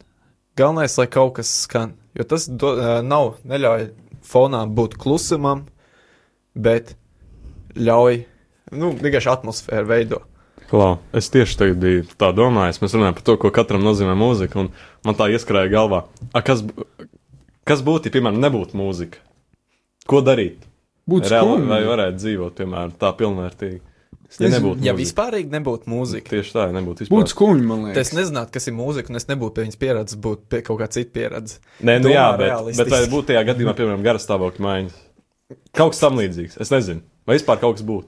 Galvenais, 0.58 0.98
lai 1.00 1.08
kaut 1.10 1.38
kas 1.40 1.52
skan. 1.66 1.96
Jo 2.18 2.26
tas 2.28 2.48
do, 2.50 2.74
nav, 3.06 3.38
neļauj 3.48 3.88
fonā 4.28 4.66
būt 4.68 4.98
klusumam, 5.00 5.64
bet 6.54 6.96
ļauj 7.80 8.26
nu, 8.76 8.92
vienkārši 9.00 9.32
atmosfēru 9.32 9.90
veidot. 9.90 10.28
Klau, 10.72 11.02
es 11.16 11.28
tieši 11.32 11.58
tagad 11.60 11.80
biju 11.84 12.04
tā 12.20 12.30
domājis. 12.36 12.80
Mēs 12.80 12.94
runājam 12.96 13.16
par 13.18 13.26
to, 13.28 13.36
ko 13.40 13.52
katram 13.52 13.84
nozīmē 13.84 14.14
mūzika. 14.16 14.70
Man 15.04 15.18
tā 15.20 15.28
ieskrēja 15.34 15.72
galvā, 15.74 16.06
A, 16.32 16.40
kas, 16.46 16.64
kas 17.68 17.84
būtu, 17.84 18.08
ja, 18.08 18.16
piemēram, 18.16 18.40
nebūtu 18.40 18.80
mūzika? 18.80 19.20
Ko 20.12 20.20
darīt? 20.26 20.68
Būtu 21.10 21.32
skumji. 21.32 21.70
vai 21.72 21.80
varētu 21.88 22.20
dzīvot, 22.22 22.58
piemēram, 22.60 22.94
tā 23.02 23.10
pilnvērtīgi? 23.18 23.80
Ja 24.32 24.46
nezinu, 24.46 24.60
nebūtu 24.62 24.86
Ja 24.88 24.94
vispārīgi 24.96 25.52
nebūtu 25.52 25.92
mūzika, 25.92 26.32
Tieši 26.32 26.54
tā, 26.56 26.66
ja 26.70 26.76
nebūtu 26.78 27.04
vispār. 27.04 27.18
Būtu 27.18 27.34
skumji, 27.34 27.66
man 27.68 27.82
liekas. 27.90 27.98
es 28.08 28.16
nezinātu, 28.16 28.54
kas 28.56 28.68
ir 28.70 28.76
mūzika, 28.78 29.12
un 29.12 29.20
es 29.20 29.26
nebūtu 29.28 29.56
pie 29.58 29.66
viņas 29.66 29.80
pieredzes, 29.82 30.20
būtu 30.24 30.46
pie 30.54 30.62
kaut 30.64 30.80
kā 30.80 30.88
cita 30.94 31.12
pieredze. 31.18 31.58
Nē, 31.84 31.98
nu 32.00 32.08
Domā 32.08 32.16
jā, 32.16 32.28
bet, 32.40 32.70
bet 32.78 32.94
vai 32.94 33.02
būtu 33.12 33.28
tajā 33.32 33.42
gadījumā, 33.50 33.74
piemēram, 33.76 34.06
garas 34.06 34.24
stāvokļa 34.28 34.64
maiņas? 34.68 35.02
Kaut 35.76 35.92
kas 35.92 36.00
tam 36.00 36.22
līdzīgs. 36.22 36.56
Es 36.64 36.72
nezinu, 36.72 37.04
vai 37.28 37.36
vispār 37.36 37.60
kaut 37.60 37.76
kas 37.76 37.84
būtu. 37.90 38.08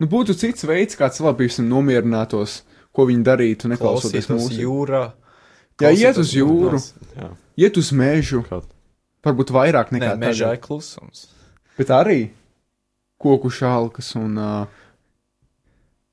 Nu, 0.00 0.08
būtu 0.12 0.36
cits 0.40 0.64
veids, 0.68 0.96
kā 0.96 1.10
piemēram, 1.12 1.68
nomierinātos, 1.68 2.62
ko 2.96 3.04
viņi 3.10 3.26
darītu, 3.28 3.68
neklausoties 3.74 4.30
mūziku. 4.32 4.62
jūrā. 4.64 5.02
Jā, 5.84 5.92
iet 5.92 6.16
uz 6.22 6.32
jūru, 6.32 6.80
iet 7.60 7.76
uz 7.76 7.92
mežu, 7.92 8.40
kaut 8.48 8.70
varbūt 9.26 9.50
vairāk 9.54 9.90
Nē, 9.92 9.98
nekā 10.00 10.14
mežā 10.22 10.50
tagad. 10.52 10.58
ir 10.60 10.64
klusums. 10.66 11.26
Bet 11.76 11.90
arī 11.92 12.20
koku 13.20 13.50
šalkas 13.52 14.12
un 14.18 14.38
uh, 14.38 14.66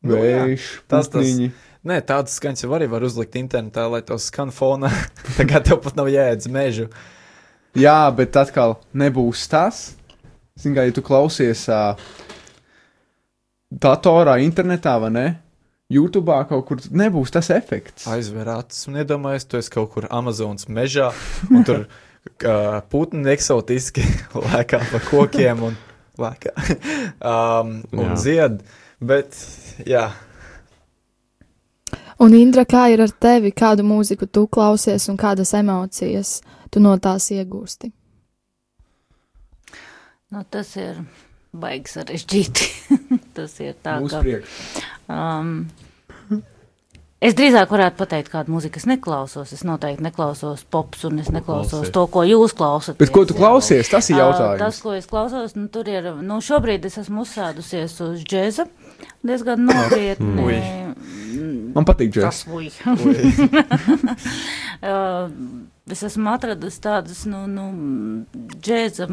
vējš, 0.04 0.68
tas- 0.88 1.08
tas- 1.08 1.14
putniņi. 1.16 1.52
Nē, 1.84 1.98
tādas 2.08 2.38
skaņas 2.40 2.64
jau 2.64 2.70
arī 2.78 2.86
var 2.88 3.04
uzlikt 3.04 3.36
internetā, 3.36 3.84
lai 3.92 4.00
to 4.08 4.16
skan 4.16 4.54
fonā. 4.56 4.88
Tagad 5.38 5.66
tev 5.68 5.82
pat 5.84 5.98
nav 6.00 6.08
jēdz 6.08 6.48
mežu. 6.48 6.86
Jā, 7.76 7.98
bet 8.16 8.38
atkal 8.40 8.78
nebūs 8.96 9.42
tas. 9.52 9.90
Zini, 10.56 10.78
kā 10.78 10.86
ja 10.88 10.94
tu 10.96 11.02
klausies 11.04 11.66
uh, 11.74 11.98
datorā, 13.74 14.38
internetā 14.46 14.96
vai 15.02 15.10
ne? 15.12 15.26
YouTube 15.94 16.32
kaut 16.50 16.64
kur 16.70 16.80
nebūs 16.90 17.34
tas 17.36 17.50
efekts. 17.54 18.08
Aizver 18.10 18.48
acis 18.56 18.88
un 18.90 19.02
iedomājies, 19.02 19.46
tu 19.50 19.60
esi 19.60 19.74
kaut 19.74 19.92
kur 19.94 20.08
Amazonas 20.10 20.70
mežā, 20.72 21.12
un 21.52 21.66
tur 21.68 21.84
putni 22.92 23.32
eksotiski 23.34 24.04
lēkā 24.48 24.80
pa 24.92 25.02
kokiem 25.10 25.66
un 25.70 25.80
lēkā. 26.20 26.54
um, 27.34 27.76
un 27.96 28.06
Jā. 28.12 28.20
zied. 28.28 28.62
Bet, 29.04 29.36
jā, 29.90 30.08
Un 32.24 32.34
Indra, 32.38 32.64
kā 32.64 32.86
ir 32.94 33.02
ar 33.04 33.12
tevi? 33.12 33.50
Kādu 33.52 33.84
mūziku 33.84 34.28
tu 34.32 34.46
klausies 34.48 35.10
un 35.12 35.18
kādas 35.20 35.50
emocijas 35.58 36.38
tu 36.72 36.80
no 36.80 36.94
tās 37.02 37.26
iegūsti? 37.34 37.90
Nu, 40.34 40.44
tas 40.50 40.70
ir 40.80 41.02
baigi 41.54 41.92
sarežģīti. 41.94 42.70
tas 43.38 43.58
ir 43.62 43.76
tā, 43.84 43.98
Mūsu 44.02 44.16
ka. 44.16 44.22
priekš. 44.24 44.54
Um, 45.10 45.52
es 47.24 47.36
drīzāk 47.38 47.72
varētu 47.72 48.00
pateikt, 48.00 48.32
kādu 48.34 48.54
mūziku 48.54 48.82
es 48.82 48.88
neklausos. 48.90 49.54
Es 49.56 49.64
noteikti 49.68 50.04
neklausos 50.06 50.66
pops, 50.74 51.06
un 51.10 51.22
es 51.24 51.32
neklausos 51.34 51.72
klausies? 51.80 51.94
to, 51.96 52.06
ko 52.14 52.26
jūs 52.28 52.56
klausāties. 52.58 53.00
Bet 53.00 53.14
ko 53.16 53.24
tu 53.30 53.38
klausies? 53.38 53.90
Tas 53.92 54.10
ir 54.12 54.20
jautājums. 54.22 54.62
Tas, 54.62 54.82
ko 54.84 54.96
es 54.98 55.10
klausos, 55.10 55.56
nu, 55.58 55.68
tur 55.74 55.90
ir. 55.92 56.12
Nu, 56.22 56.40
šobrīd 56.44 56.86
es 56.90 57.00
esmu 57.02 57.24
uzsēdusies 57.26 57.98
uz 58.06 58.28
džēza. 58.28 58.68
Diezgan 59.24 59.64
nopietni. 59.70 60.44
Ui. 60.44 60.60
Man 61.74 61.88
patīk 61.88 62.14
džeks. 62.14 62.44
Tas. 62.46 62.92
Uh, 64.84 65.32
es 65.94 66.06
esmu 66.06 66.32
atradusi 66.34 66.80
tādus, 66.84 67.26
nu, 67.30 67.46
nu 67.50 67.68
džēza 68.64 69.08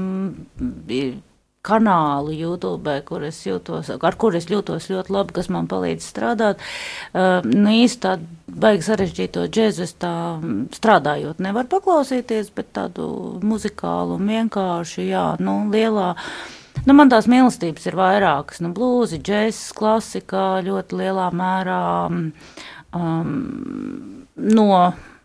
kanālu 1.66 2.32
YouTube, 2.32 2.92
kur 3.04 3.24
es 3.26 3.40
jūtos, 3.44 3.90
ar 3.92 4.16
kur 4.20 4.36
es 4.36 4.48
jūtos 4.48 4.88
ļoti 4.90 5.12
labi, 5.12 5.34
kas 5.36 5.50
man 5.52 5.68
palīdz 5.70 6.06
strādāt. 6.06 6.62
Uh, 7.12 7.44
nu, 7.44 7.68
īsti 7.82 8.00
tādu 8.06 8.56
baigi 8.60 8.86
sarežģīto 8.86 9.44
džēzu 9.52 9.84
es 9.84 9.92
tā 10.00 10.12
mm, 10.38 10.70
strādājot 10.78 11.42
nevaru 11.44 11.68
paklausīties, 11.74 12.48
bet 12.56 12.72
tādu 12.78 13.10
muzikālu 13.44 14.16
un 14.16 14.32
vienkārši, 14.32 15.10
jā, 15.10 15.26
nu, 15.44 15.60
lielā. 15.72 16.14
Nu, 16.86 16.96
man 16.96 17.12
tās 17.12 17.28
mīlestības 17.28 17.90
ir 17.90 17.98
vairākas. 17.98 18.62
Nu, 18.64 18.72
blūzi, 18.76 19.20
džēzus, 19.20 19.74
klasika 19.76 20.62
ļoti 20.64 20.96
lielā 21.02 21.28
mērā 21.36 21.82
um, 22.08 22.32
no 24.40 24.72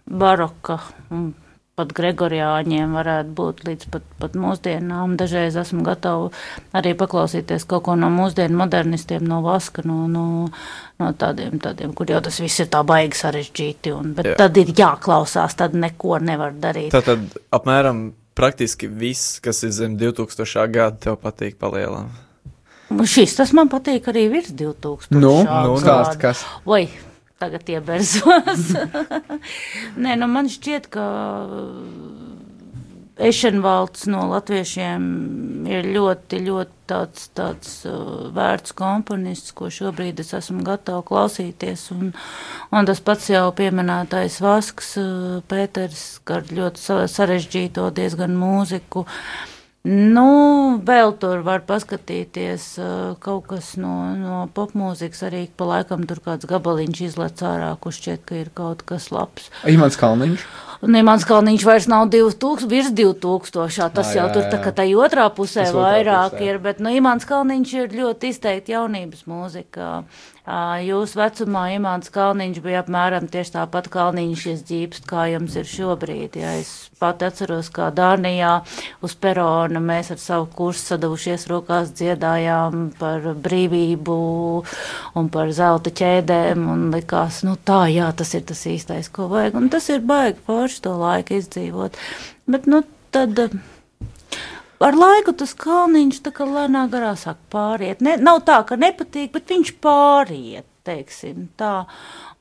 baroka 0.05 0.81
un 1.15 1.31
pat 1.75 1.91
Gregoriāņiem 1.91 2.93
varētu 2.95 3.33
būt 3.35 3.63
līdz 3.67 3.87
pat, 3.91 4.03
pat 4.21 4.35
mūsdienām. 4.39 5.17
Dažreiz 5.19 5.57
esmu 5.59 5.83
gatava 5.83 6.29
arī 6.75 6.93
paklausīties 6.95 7.67
kaut 7.67 7.83
ko 7.87 7.97
no 7.99 8.07
mūsdienu 8.13 8.55
modernistiem, 8.61 9.25
no 9.27 9.41
Vaska, 9.43 9.83
no, 9.87 10.05
no, 10.11 10.25
no 11.01 11.09
tādiem, 11.19 11.57
tādiem, 11.59 11.91
kur 11.95 12.11
jau 12.11 12.21
tas 12.23 12.39
viss 12.39 12.63
ir 12.63 12.69
tā 12.71 12.79
baigi 12.87 13.19
sarežģīti. 13.19 13.91
Un, 13.95 14.13
bet 14.15 14.31
Jā. 14.31 14.37
Tad 14.45 14.59
ir 14.61 14.71
jāklausās, 14.71 15.57
tad 15.59 15.75
neko 15.75 16.21
nevar 16.23 16.55
darīt. 16.55 16.93
tā 16.95 17.03
tad 17.03 17.25
apmēram 17.55 18.07
praktiski 18.35 18.87
viss, 18.87 19.41
kas 19.43 19.63
ir 19.67 19.73
zem 19.75 19.97
2000. 19.99 20.69
gada, 20.71 20.95
tev 21.07 21.19
patīk 21.19 21.59
palielināt. 21.59 22.23
Šis 23.03 23.35
tas 23.35 23.51
man 23.57 23.67
patīk 23.67 24.07
arī 24.13 24.29
virs 24.31 24.53
2000. 24.55 25.11
Nu, 25.17 25.41
nu, 25.43 25.75
stāsti, 25.81 26.21
kas. 26.21 26.45
Vai 26.63 26.85
tagad 27.45 27.71
ieberzos? 27.77 28.67
Nē, 30.03 30.17
nu 30.19 30.29
man 30.31 30.51
šķiet, 30.51 30.89
ka 30.93 31.05
Ešenvalds 33.15 34.09
no 34.11 34.25
latviešiem 34.27 35.03
ir 35.71 35.85
ļoti, 35.95 36.41
ļoti 36.43 36.73
tāds, 36.91 37.29
tāds 37.37 37.69
uh, 37.87 38.25
vērts 38.35 38.75
komponists, 38.75 39.53
ko 39.55 39.69
šobrīd 39.71 40.19
es 40.19 40.33
esmu 40.35 40.65
gatava 40.67 40.99
klausīties. 41.07 41.85
Un, 41.95 42.11
un 42.75 42.89
tas 42.89 42.99
pats 42.99 43.29
jau 43.31 43.45
pieminētais 43.55 44.35
Vasks, 44.43 44.91
uh, 44.99 45.39
Pēters, 45.47 46.03
ar 46.27 46.43
ļoti 46.51 46.83
sa- 46.83 47.05
sarežģīto 47.15 47.87
diezgan 47.95 48.35
mūziku. 48.35 49.05
Nu, 49.85 50.79
vēl 50.81 51.11
tur 51.21 51.43
var 51.45 51.61
paskatīties 51.67 52.63
kaut 53.21 53.43
kas 53.51 53.75
no, 53.77 53.93
no 54.17 54.37
popmūzikas, 54.57 55.21
arī 55.27 55.43
pa 55.53 55.67
laikam 55.69 56.07
tur 56.09 56.23
kāds 56.25 56.49
gabaliņš 56.49 57.01
izlec 57.05 57.43
ārā, 57.45 57.69
kurš 57.81 57.99
šķiet, 58.01 58.23
ka 58.25 58.39
ir 58.39 58.49
kaut 58.57 58.81
kas 58.89 59.11
labs. 59.13 59.51
Imants 59.69 59.99
Kalniņš. 60.01 60.47
Un 60.85 60.97
Imants 60.97 61.25
Kalniņš 61.29 61.65
vairs 61.69 61.87
nav 61.91 62.09
2000, 62.13 62.65
virs 62.71 62.89
2000, 62.97 63.91
tas 63.93 64.09
Ā, 64.09 64.17
jau 64.17 64.25
jā, 64.25 64.33
tur 64.33 64.47
tā 64.49 64.57
jā. 64.57 64.63
kā 64.65 64.73
tai 64.81 64.87
otrā 64.97 65.27
pusē 65.33 65.63
Tas 65.63 65.73
otrā 65.75 65.83
vairāk 65.85 66.33
pusē. 66.33 66.47
ir, 66.49 66.59
bet, 66.65 66.81
nu, 66.81 66.89
Imants 66.93 67.29
Kalniņš 67.29 67.75
ir 67.83 67.95
ļoti 68.01 68.33
izteikti 68.33 68.73
jaunības 68.73 69.27
mūzika. 69.29 69.91
Ā, 70.45 70.77
Jūs 70.85 71.15
vecumā 71.17 71.63
Imants 71.73 72.11
Kalniņš 72.13 72.59
bija 72.61 72.83
apmēram 72.83 73.25
tieši 73.33 73.55
tāpat 73.55 73.87
Kalniņš 73.89 74.43
ģīpst, 74.69 75.07
kā 75.09 75.23
jums 75.31 75.55
ir 75.57 75.65
šobrīd. 75.65 76.37
Ja 76.37 76.51
es 76.59 76.91
pat 77.01 77.25
atceros, 77.25 77.71
kā 77.73 77.89
Dānijā 77.95 78.59
uz 79.01 79.15
perona 79.17 79.81
mēs 79.81 80.13
ar 80.13 80.21
savu 80.21 80.45
kursu 80.53 80.93
sadavušies 80.93 81.47
rokās 81.49 81.95
dziedājām 81.97 82.91
par 82.99 83.25
brīvību 83.47 84.19
un 85.17 85.31
par 85.33 85.49
zelta 85.49 85.89
ķēdēm 85.89 86.69
un 86.75 86.89
likās, 86.93 87.41
nu 87.47 87.57
tā, 87.57 87.87
jā, 87.89 88.11
tas 88.13 88.37
ir 88.37 88.45
tas 88.45 88.61
īstais, 88.69 89.09
ko 89.09 89.25
vajag. 89.33 89.57
Un 89.57 89.71
tas 89.73 89.89
ir 89.89 90.05
baigi 90.05 90.45
forši 90.45 90.83
to 90.85 90.93
laiku 91.01 91.41
izdzīvot. 91.41 91.97
Bet, 92.45 92.69
nu, 92.69 92.85
tad. 93.09 93.47
Ar 94.85 94.93
laiku 94.93 95.33
tas 95.33 95.55
kalniņš 95.57 96.21
tā 96.27 96.31
kā 96.35 96.45
lēnā 96.45 96.85
garā 96.91 97.15
sāk 97.17 97.39
pāriet. 97.53 98.03
Ne, 98.05 98.19
nav 98.21 98.43
tā, 98.45 98.59
ka 98.69 98.77
nepatīk, 98.77 99.31
bet 99.33 99.49
viņš 99.49 99.71
pāriet, 99.81 100.67
teiksim 100.85 101.47
tā. 101.57 101.87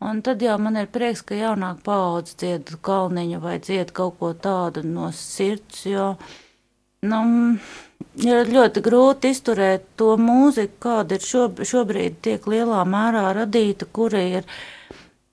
Un 0.05 0.21
tad 0.27 0.45
jau 0.45 0.59
man 0.61 0.77
ir 0.77 0.91
prieks, 0.93 1.23
ka 1.25 1.39
jaunāk 1.39 1.81
paudze 1.87 2.37
dzied 2.43 2.75
kalniņu 2.85 3.41
vai 3.41 3.57
dzied 3.65 3.95
kaut 3.97 4.19
ko 4.21 4.35
tādu 4.37 4.85
no 4.85 5.09
sirds, 5.17 5.87
jo, 5.89 6.11
nu, 7.09 7.25
ir 8.29 8.53
ļoti 8.53 8.83
grūti 8.85 9.33
izturēt 9.33 9.89
to 9.97 10.15
mūziku, 10.21 10.77
kāda 10.89 11.17
ir 11.17 11.25
šob 11.25 11.65
šobrīd 11.65 12.21
tiek 12.27 12.45
lielā 12.51 12.85
mērā 12.85 13.31
radīta, 13.41 13.89
kura 13.89 14.21
ir 14.21 14.51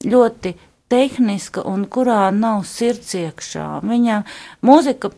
ļoti 0.08 0.56
tehniska 0.92 1.64
un 1.68 1.86
kurā 1.92 2.30
nav 2.36 2.64
sirds 2.68 3.14
iekšā. 3.20 3.68
Viņa 3.88 4.22
mūzika 4.68 5.12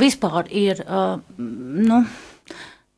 vispār 0.00 0.50
ir, 0.50 0.84
uh, 0.86 1.20
nu, 1.38 2.04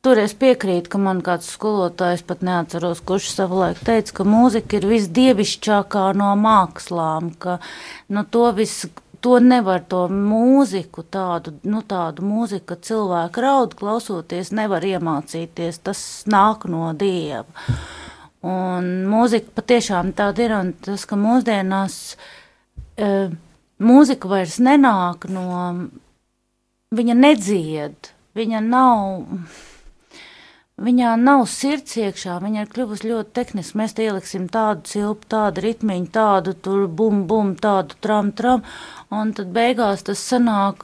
Tur 0.03 0.19
es 0.19 0.33
piekrītu, 0.35 0.89
ka 0.91 0.99
man 0.99 1.21
kāds 1.23 1.47
skolotājs 1.55 2.25
pat 2.27 2.41
neatceros, 2.43 2.99
kurš 3.07 3.29
savulaik 3.37 3.77
teica, 3.87 4.17
ka 4.17 4.25
mūzika 4.27 4.75
ir 4.75 4.87
visdievišķākā 4.89 6.09
no 6.19 6.33
mākslām, 6.41 7.29
ka 7.39 7.61
nu, 8.11 8.25
to 8.27 8.49
visu. 8.57 8.91
To 9.23 9.37
nevar 9.39 9.79
to 9.87 10.01
mūziku, 10.11 11.05
tādu, 11.07 11.53
nu, 11.63 11.79
tādu 11.87 12.25
mūziku, 12.27 12.65
ka 12.73 12.75
cilvēki 12.89 13.43
raud, 13.45 13.77
klausoties, 13.79 14.51
nevar 14.51 14.83
iemācīties. 14.83 15.79
Tas 15.87 16.01
nāk 16.27 16.65
no 16.67 16.89
dieva. 16.91 17.47
Un 18.43 18.89
mūzika 19.07 19.55
patiešām 19.61 20.11
tāda 20.19 20.43
ir, 20.43 20.57
un 20.57 20.73
tas, 20.75 21.07
ka 21.07 21.15
mūsdienās 21.15 21.95
e, 22.99 23.13
mūzika 23.79 24.27
vairs 24.35 24.59
nenāk 24.59 25.29
no, 25.31 25.47
viņa 26.97 27.15
nedzied, 27.19 28.11
viņa 28.37 28.63
nav. 28.65 29.27
Viņā 30.83 31.11
nav 31.21 31.43
sirds 31.53 31.99
iekšā, 32.01 32.39
viņa 32.41 32.63
ir 32.63 32.69
kļuvusi 32.73 33.09
ļoti 33.11 33.35
tehniska. 33.37 33.77
Mēs 33.77 33.93
te 33.93 34.07
ieliksim 34.07 34.47
tādu 34.51 34.87
cilpu, 34.89 35.27
tādu 35.29 35.61
ritmiņu, 35.61 36.07
tādu 36.15 36.55
tur 36.65 36.87
bum, 36.89 37.27
bum, 37.29 37.53
tādu 37.61 37.93
tram, 38.01 38.31
tram, 38.33 38.63
un 39.13 39.35
tad 39.37 39.53
beigās 39.53 40.01
tas 40.07 40.23
sanāk. 40.31 40.81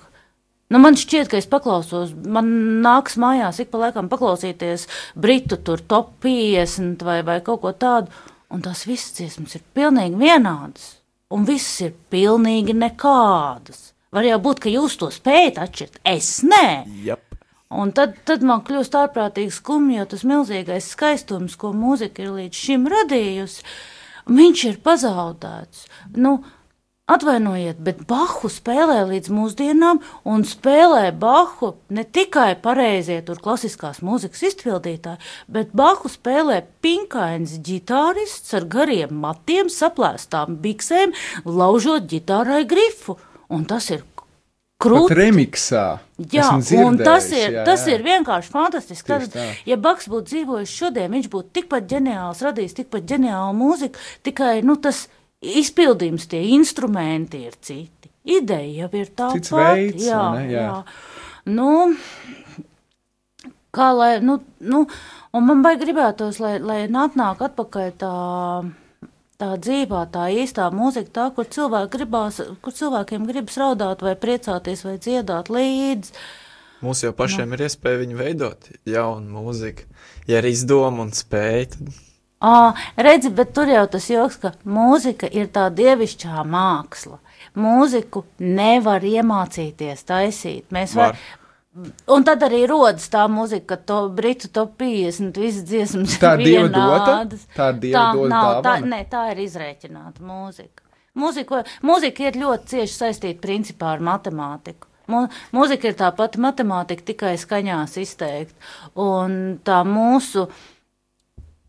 Nu, 0.70 0.78
man 0.78 0.94
šķiet, 0.94 1.32
ka 1.32 1.40
es 1.42 1.50
paklausos, 1.50 2.14
man 2.14 2.54
nāks 2.86 3.18
mājās 3.18 3.58
ik 3.64 3.72
pa 3.74 3.82
laikam 3.88 4.12
paklausīties 4.12 4.86
britu 5.18 5.58
tur 5.58 5.82
top 5.82 6.14
50 6.22 7.02
vai, 7.08 7.24
vai 7.26 7.40
kaut 7.42 7.64
ko 7.64 7.74
tādu, 7.74 8.14
un 8.54 8.62
tās 8.62 8.86
visas 8.86 9.18
dziesmas 9.18 9.58
ir 9.58 9.66
pilnīgi 9.74 10.22
vienādas, 10.22 11.00
un 11.34 11.50
visas 11.50 11.90
ir 11.90 11.98
pilnīgi 12.14 12.78
nekādas. 12.78 13.90
Var 14.16 14.26
jau 14.26 14.40
būt, 14.42 14.64
ka 14.64 14.72
jūs 14.74 14.98
to 14.98 15.12
spējat 15.14 15.60
atšķirt, 15.62 16.00
es 16.10 16.40
nē. 16.42 16.68
Jap. 17.06 17.26
Un 17.70 17.92
tad, 17.94 18.16
tad 18.26 18.42
man 18.42 18.64
kļūst 18.66 18.96
ārprātīgi 18.98 19.54
skumji, 19.54 20.00
jo 20.00 20.06
tas 20.10 20.26
milzīgais 20.26 20.88
skaistums, 20.96 21.54
ko 21.60 21.70
mūzika 21.78 22.24
ir 22.24 22.32
līdz 22.34 22.62
šim 22.66 22.88
radījusi, 22.90 23.68
viņš 24.34 24.64
ir 24.72 24.80
pazaudēts. 24.82 25.84
Nu, 26.18 26.40
atvainojiet, 27.06 27.78
bet 27.86 28.02
Bahu 28.10 28.50
spēlē 28.50 29.04
līdz 29.12 29.30
mūsdienām, 29.38 30.02
un 30.26 30.48
spēlē 30.50 31.12
Bahu 31.22 31.76
ne 31.94 32.08
tikai 32.10 32.56
pareizie 32.66 33.20
tur 33.30 33.38
klasiskās 33.46 34.02
mūzikas 34.02 34.48
izpildītāji, 34.50 35.22
bet 35.46 35.78
Bahu 35.78 36.10
spēlē 36.10 36.64
pinkains 36.82 37.60
ģitārists 37.62 38.58
ar 38.58 38.66
gariem 38.66 39.14
matiem, 39.22 39.70
saplēstām 39.70 40.58
biksēm, 40.66 41.14
laužot 41.46 42.10
ģitārai 42.10 42.64
grifu. 42.66 43.20
Un 43.50 43.66
tas 43.70 43.90
ir 43.94 44.04
krūtis. 44.80 45.16
remiksā. 45.18 45.86
Jā, 46.32 46.50
un 46.86 47.00
tas 47.00 47.30
ir, 47.32 47.60
jā, 47.60 47.64
tas 47.68 47.86
jā. 47.88 47.96
ir 47.96 48.04
vienkārši 48.06 48.52
fantastiski. 48.54 49.08
Tad, 49.10 49.38
ja 49.68 49.78
Baks 49.80 50.10
būtu 50.12 50.34
dzīvojis 50.34 50.76
šodien, 50.82 51.12
viņš 51.16 51.30
būtu 51.32 51.56
tikpat 51.60 51.88
ģeniāls, 51.92 52.44
radījis 52.48 52.78
tikpat 52.82 53.08
ģeniālu 53.10 53.56
mūziku, 53.60 54.04
tikai 54.28 54.60
nu, 54.66 54.78
tas 54.82 55.08
izpildījums, 55.40 56.28
tie 56.32 56.44
instrumenti 56.56 57.46
ir 57.48 57.56
citi. 57.62 58.12
Ideja 58.30 58.86
jau 58.86 58.92
ir 59.00 59.14
tā 59.16 59.32
Cits 59.34 59.54
pati. 59.56 60.04
jā, 60.06 60.24
ne? 60.36 60.44
Jā. 60.52 60.66
jā. 60.68 60.84
Nu, 61.50 61.70
kā 63.74 63.90
lai, 63.96 64.12
nu, 64.22 64.38
nu, 64.60 64.84
un 65.34 65.48
man 65.48 65.64
baigi 65.66 65.88
gribētos, 65.88 66.42
lai, 66.44 66.58
lai 66.60 66.84
atnāk 66.86 67.42
atpakaļ 67.50 67.96
tā. 68.04 68.14
Tā 69.40 69.54
dzīvā, 69.56 70.02
tā 70.12 70.26
īstā 70.36 70.66
mūzika, 70.76 71.14
tā, 71.16 71.26
kur, 71.36 71.48
cilvēki 71.48 71.94
gribās, 71.94 72.42
kur 72.60 72.76
cilvēkiem 72.76 73.28
gribas 73.30 73.56
raudāt, 73.62 74.04
vai 74.04 74.18
priecāties, 74.20 74.84
vai 74.84 74.98
dziedāt 75.00 75.48
līdzi. 75.54 76.12
Mums 76.84 77.06
jau 77.06 77.14
pašiem 77.16 77.56
ir 77.56 77.64
iespēja 77.70 78.02
viņu 78.02 78.20
veidot, 78.20 78.68
jaunu 78.88 79.40
mūziku. 79.40 79.88
Ja 80.28 80.44
ir 80.44 80.50
izdoma 80.52 81.06
un 81.08 81.16
spēja, 81.16 81.72
tad 81.78 81.96
À, 82.40 82.74
redzi, 82.96 83.30
bet 83.36 83.52
tur 83.52 83.68
jau 83.68 83.84
tas 83.92 84.06
joks, 84.08 84.38
ka 84.40 84.54
mūzika 84.64 85.28
ir 85.28 85.50
tā 85.52 85.66
dievišķā 85.76 86.46
māksla. 86.48 87.18
Mūziku 87.60 88.24
nevar 88.40 89.04
iemācīties 89.04 90.06
taisīt. 90.08 90.70
Mēs 90.72 90.96
Var. 90.96 91.18
var. 91.18 91.39
Un 92.16 92.24
tad 92.28 92.42
arī 92.48 92.64
rodas 92.70 93.06
tā 93.14 93.26
mūzika, 93.32 93.66
ka 93.74 93.78
to 93.92 93.98
britu 94.16 94.50
top 94.54 94.76
50 94.82 95.38
visas 95.40 95.64
dziesmas 95.70 96.18
Tā 96.22 96.34
ir 96.40 96.46
dieva 96.46 96.68
vienādas. 96.68 97.30
dota? 97.46 97.56
Tā 97.56 97.70
ir 97.74 97.80
dieva 97.86 98.06
dota 98.16 98.30
nav, 98.34 98.62
tā, 98.66 98.74
ne, 98.86 99.02
tā 99.12 99.24
ir 99.34 99.42
izrēķināta 99.46 100.22
mūzika. 100.26 100.84
Mūzika, 101.20 101.64
mūzika 101.84 102.28
ir 102.30 102.40
ļoti 102.42 102.68
cieši 102.74 102.96
saistīta 102.96 103.42
principā 103.44 103.94
ar 103.98 104.00
matemātiku. 104.06 104.88
Mū- 105.10 105.28
Mūzika 105.58 105.90
ir 105.90 105.96
tā 105.98 106.12
pati 106.16 106.38
matemātika, 106.38 107.02
tikai 107.14 107.32
skaņās 107.42 107.96
izteikti. 107.98 108.54
Un 108.96 109.60
tā 109.66 109.82
mūsu 109.88 110.50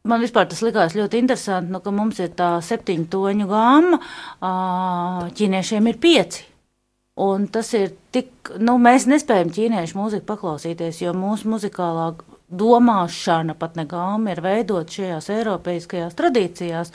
Man 0.03 0.23
vispār 0.25 0.47
tas 0.49 0.63
likās 0.65 0.95
ļoti 0.97 1.19
interesanti, 1.21 1.69
nu, 1.75 1.79
ka 1.85 1.91
mums 1.93 2.17
ir 2.25 2.31
tā 2.33 2.47
septiņu 2.65 3.05
toņu 3.13 3.47
gāma, 3.51 3.99
ķīniešiem 5.37 5.89
ir 5.91 5.99
pieci. 6.01 6.47
Un 7.21 7.47
tas 7.53 7.73
ir 7.77 7.91
tik, 8.15 8.53
nu, 8.63 8.79
mēs 8.81 9.05
nespējam 9.11 9.51
ķīniešu 9.53 9.99
mūziku 9.99 10.25
paklausīties, 10.31 11.03
jo 11.03 11.13
mūsu 11.17 11.51
muzikālā 11.53 12.13
domāšana, 12.51 13.55
pat 13.59 13.77
ne 13.77 13.85
gāma, 13.91 14.33
ir 14.33 14.41
veidot 14.45 14.91
šajās 14.91 15.29
eiropeiskajās 15.35 16.17
tradīcijās. 16.19 16.93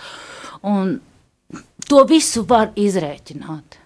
Un 0.65 0.97
to 1.85 2.03
visu 2.09 2.45
var 2.49 2.73
izrēķināt. 2.79 3.79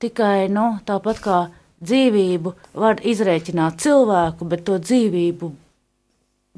Tikai 0.00 0.48
nu, 0.52 0.66
tāpat 0.88 1.22
kā 1.22 1.40
dzīvību 1.84 2.54
var 2.80 3.00
izrēķināt 3.06 3.80
cilvēku, 3.84 4.48
bet 4.48 4.64
to 4.68 4.78
dzīvību 4.80 5.50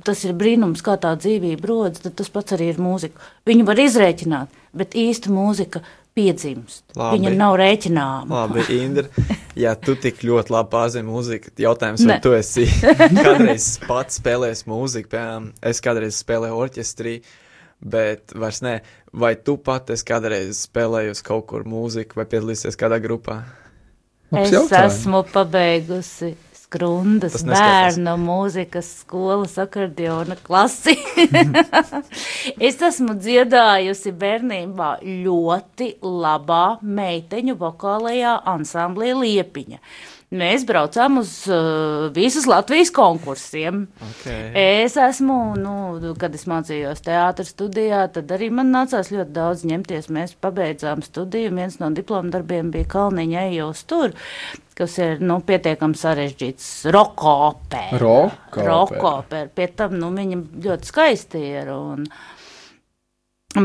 tas 0.07 0.23
ir 0.25 0.35
brīnums, 0.39 0.83
kā 0.83 0.97
tā 1.01 1.13
dzīvība 1.21 1.69
rodas, 1.69 2.03
tad 2.03 2.17
tas 2.19 2.31
pats 2.33 2.57
arī 2.57 2.71
ir 2.73 2.81
mūzika. 2.83 3.21
Viņu 3.47 3.67
var 3.69 3.83
izrēķināt, 3.83 4.63
bet 4.73 4.97
īsta 4.99 5.33
mūzika 5.33 5.83
piedzimst. 6.17 6.83
Labi. 6.99 7.19
Viņa 7.19 7.31
nav 7.39 7.55
rēķināma. 7.61 8.27
Labi, 8.33 8.65
Indra, 8.79 9.07
ja 9.59 9.73
tu 9.81 9.95
tik 9.97 10.21
ļoti 10.27 10.53
labi 10.53 10.71
pārzini 10.75 11.07
mūziku, 11.09 11.53
tad 11.53 11.63
jautājums, 11.65 12.05
vai 12.05 12.17
Ne. 12.17 12.21
tu 12.25 12.35
esi 12.37 12.67
kādreiz 13.25 13.71
pats 13.89 14.21
spēlējis 14.21 14.67
mūziku, 14.69 15.09
piemēram, 15.15 15.51
es 15.73 15.81
kādreiz 15.85 16.19
spēlēju 16.23 16.59
orķestrī, 16.67 17.15
bet 17.83 18.35
vairs 18.39 18.61
ne. 18.63 18.77
Vai 19.13 19.35
tu 19.37 19.59
pat 19.61 19.91
esi 19.93 20.07
kādreiz 20.09 20.63
spēlējusi 20.69 21.25
kaut 21.27 21.47
kur 21.51 21.65
mūziku 21.69 22.17
vai 22.21 22.25
piedalīsies 22.33 22.79
kādā 22.81 22.97
grupā? 23.05 23.43
Labs 24.33 24.49
Es 24.49 24.55
jautājums. 24.55 24.95
esmu 25.03 25.19
pabeigusi 25.33 26.31
neskatās. 27.45 27.97
bērnu 27.99 28.15
mūzikas 28.23 28.89
skolas 29.03 29.59
akordeona 29.61 30.37
klasi. 30.41 30.95
es 32.69 32.81
esmu 32.89 33.17
dziedājusi 33.19 34.15
bērnībā 34.23 34.95
ļoti 35.05 35.93
labā 36.03 36.65
meiteņu 36.83 37.59
vokālajā 37.61 38.39
ansamblī 38.55 39.13
Liepiņa. 39.21 39.83
Mēs 40.33 40.63
braucām 40.65 41.19
uz 41.21 41.31
uh, 41.53 42.07
visas 42.17 42.47
Latvijas 42.49 42.89
konkursiem. 42.95 43.83
Okay. 44.09 44.47
Es 44.57 44.97
esmu, 44.97 45.37
nu, 45.61 45.75
kad 46.21 46.33
es 46.39 46.47
mācījos 46.49 47.05
teātris 47.05 47.53
studijā, 47.53 48.07
tad 48.15 48.33
arī 48.33 48.49
man 48.55 48.73
nācās 48.73 49.13
ļoti 49.13 49.35
daudz 49.37 49.67
ņemties. 49.69 50.09
Mēs 50.15 50.33
pabeidzām 50.41 51.05
studiju, 51.05 51.53
viens 51.59 51.77
no 51.83 51.93
diploma 51.93 52.33
darbiem 52.33 52.73
bija 52.73 52.89
Kalniņa 52.95 53.45
ejos 53.51 53.85
tur, 53.91 54.17
kas 54.79 54.97
ir, 55.05 55.21
nu, 55.21 55.37
pietiekami 55.45 56.01
sarežģīts 56.01 56.71
rokopēra. 56.97 58.01
Roka 58.01 58.67
Rokopēra. 58.71 59.51
Pie 59.53 59.69
tam, 59.77 59.99
nu, 60.01 60.09
viņa 60.17 60.41
ļoti 60.65 60.89
skaisti 60.95 61.45
ir, 61.59 61.75
un, 61.77 62.09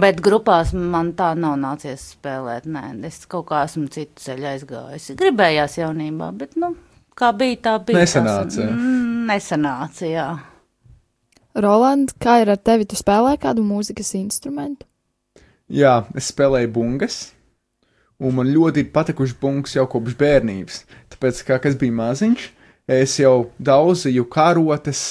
bet 0.02 0.19
grupās 0.23 0.73
man 0.76 1.13
tā 1.17 1.32
nav 1.39 1.56
nācies 1.62 2.10
spēlēt, 2.15 2.67
nē, 2.69 2.89
es 3.08 3.23
kaut 3.30 3.47
kā 3.52 3.63
esmu 3.67 3.88
citu 3.93 4.19
ceļu 4.26 4.52
aizgājusi. 4.52 5.15
Gribējās 5.19 5.80
jaunībā, 5.80 6.32
bet, 6.38 6.58
nu, 6.60 6.73
kā 7.17 7.32
bija, 7.38 7.62
tā 7.69 7.78
bija. 7.88 8.04
Nesanāca, 8.04 8.67
mm, 8.67 9.23
nesanāca, 9.32 10.06
jā. 10.12 10.28
Roland, 11.58 12.13
kā 12.21 12.41
ir 12.43 12.52
ar 12.54 12.60
tevi? 12.62 12.86
Tu 12.86 13.00
spēlē 13.00 13.34
kādu 13.41 13.63
mūzikas 13.65 14.13
instrumentu? 14.19 14.86
Jā, 15.73 16.06
es 16.15 16.30
spēlēju 16.32 16.69
bungas, 16.71 17.15
un 18.21 18.36
man 18.38 18.52
ļoti 18.54 18.86
ir 18.86 18.91
patikuši 18.93 19.36
bungas 19.41 19.73
jau 19.76 19.88
kopš 19.89 20.15
bērnības. 20.19 20.84
Tāpēc, 21.15 21.41
kā 21.47 21.58
kas 21.63 21.76
bija 21.80 21.95
maziņš, 21.97 22.45
es 23.00 23.17
jau 23.19 23.50
daudzīju 23.60 24.28
karotes 24.32 25.02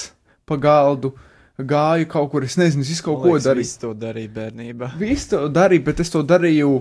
pa 0.47 0.57
galdu, 0.61 1.13
gāju 1.59 2.09
kaut 2.11 2.31
kur, 2.33 2.45
es 2.45 2.57
nezinu, 2.61 2.85
es 2.85 3.03
kaut 3.05 3.23
ko 3.23 3.37
darīju. 3.41 3.65
Es 3.65 3.77
to 3.81 3.93
darīju 3.97 4.33
bērnībā. 4.37 4.93
Visu 5.01 5.33
to 5.33 5.43
darīju, 5.53 5.85
bet 5.89 6.03
es 6.05 6.13
to 6.13 6.23
darīju 6.27 6.73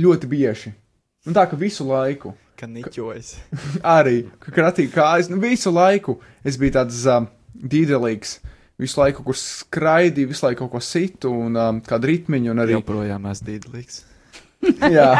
ļoti 0.00 0.30
bieži. 0.30 0.72
Un 1.28 1.36
tā, 1.36 1.44
ka 1.50 1.58
visu 1.60 1.86
laiku. 1.86 2.34
Ka 2.58 2.68
niķojas. 2.68 3.34
arī, 3.98 4.24
ka 4.42 4.52
kratīja 4.54 4.92
kājas, 4.94 5.30
nu 5.32 5.40
visu 5.42 5.72
laiku 5.72 6.18
es 6.44 6.58
biju 6.60 6.78
tāds 6.78 7.04
um, 7.08 7.28
dīdelīgs. 7.54 8.38
Visu 8.80 9.00
laiku, 9.02 9.22
kur 9.26 9.36
skraidīju, 9.36 10.30
visu 10.30 10.46
laiku 10.46 10.64
kaut 10.64 10.78
ko 10.78 10.84
citu, 10.84 11.32
un 11.46 11.58
um, 11.60 11.80
kādu 11.84 12.08
ritmiņu, 12.08 12.54
un 12.54 12.64
arī 12.64 12.78
Joprojām 12.78 13.28
esmu 13.28 13.50
dīdlīgs. 13.50 14.04
Jā, 14.96 15.10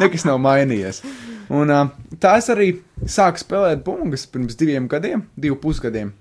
nekas 0.00 0.24
nav 0.28 0.40
mainījies. 0.44 1.02
Un 1.50 1.72
uh, 1.72 1.88
tā 2.20 2.36
es 2.40 2.48
arī 2.52 2.74
sāku 3.08 3.40
spēlēt 3.42 3.82
bungas 3.84 4.26
pirms 4.30 4.56
diviem 4.60 4.86
gadiem, 4.88 5.24
divu 5.40 5.56
pusgadiem. 5.64 6.12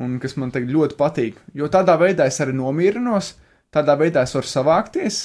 Un 0.00 0.16
kas 0.22 0.36
man 0.40 0.52
tagad 0.54 0.72
ļoti 0.72 0.96
patīk. 0.96 1.40
Jo 1.56 1.68
tādā 1.72 1.98
veidā 2.00 2.26
es 2.30 2.40
arī 2.40 2.54
nomierinos, 2.56 3.34
tādā 3.74 3.98
veidā 4.00 4.24
es 4.24 4.32
varu 4.36 4.48
savākties, 4.48 5.18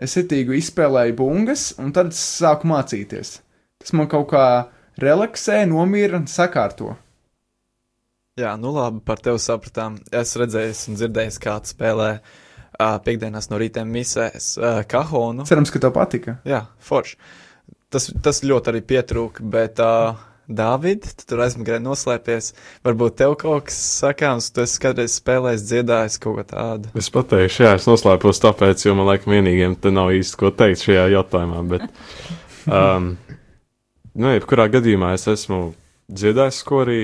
es 0.00 0.16
itīgi 0.20 0.58
izspēlēju 0.60 1.16
bungas, 1.16 1.70
un 1.80 1.94
tad 1.96 2.12
es 2.12 2.20
sāku 2.40 2.68
mācīties. 2.68 3.38
Tas 3.80 3.94
man 3.96 4.10
kaut 4.12 4.28
kā 4.34 4.44
relaksē, 5.00 5.62
nomierina, 5.68 6.28
sakārto. 6.28 6.94
Jā, 8.40 8.54
nu 8.60 8.72
labi, 8.72 9.02
par 9.04 9.20
tevi 9.24 9.40
sapratām. 9.42 9.98
Es 10.16 10.36
redzēju, 10.38 10.76
un 10.92 10.98
dzirdēju, 11.00 11.36
kā 11.42 11.56
tu 11.64 11.72
spēlē 11.72 12.10
uh, 12.20 12.96
piekdienās 13.04 13.50
no 13.50 13.58
rīta 13.60 13.84
misēs 13.88 14.54
uh, 14.60 14.80
kahonu. 14.88 15.44
Cerams, 15.48 15.72
ka 15.72 15.82
tev 15.82 15.92
patika. 15.96 16.38
Jā, 16.48 16.64
forši. 16.84 17.18
Tas, 17.90 18.06
tas 18.22 18.44
ļoti 18.46 18.70
arī 18.70 18.84
pietrūka, 18.86 19.44
bet, 19.50 19.82
uh, 19.82 20.14
Dāvid, 20.50 21.06
tu 21.14 21.26
tur 21.30 21.44
aizmugurē 21.44 21.78
noslēpies. 21.82 22.50
Varbūt 22.86 23.16
tev 23.20 23.36
kaut 23.38 23.68
kas 23.68 23.78
sakāms, 24.00 24.50
tu 24.50 24.64
esi 24.64 24.80
kādreiz 24.82 25.14
spēlējis, 25.20 25.66
dziedājis 25.68 26.18
kaut 26.22 26.40
ko 26.40 26.46
tādu. 26.50 26.90
Es 26.98 27.10
pateikšu, 27.14 27.64
jā, 27.66 27.74
es 27.78 27.86
noslēpos 27.86 28.42
tāpēc, 28.42 28.82
jo 28.86 28.96
man 28.98 29.06
laikam 29.12 29.36
vienīgiem 29.36 29.76
te 29.78 29.94
nav 29.94 30.10
īsti 30.16 30.40
ko 30.40 30.50
teikt 30.50 30.82
šajā 30.86 31.06
jautājumā. 31.14 31.62
Bet, 31.70 31.86
um, 32.66 33.12
nu, 34.18 34.32
jebkurā 34.34 34.66
gadījumā 34.74 35.14
es 35.18 35.28
esmu 35.30 35.62
dziedājis 36.10 36.58
skorī 36.64 37.00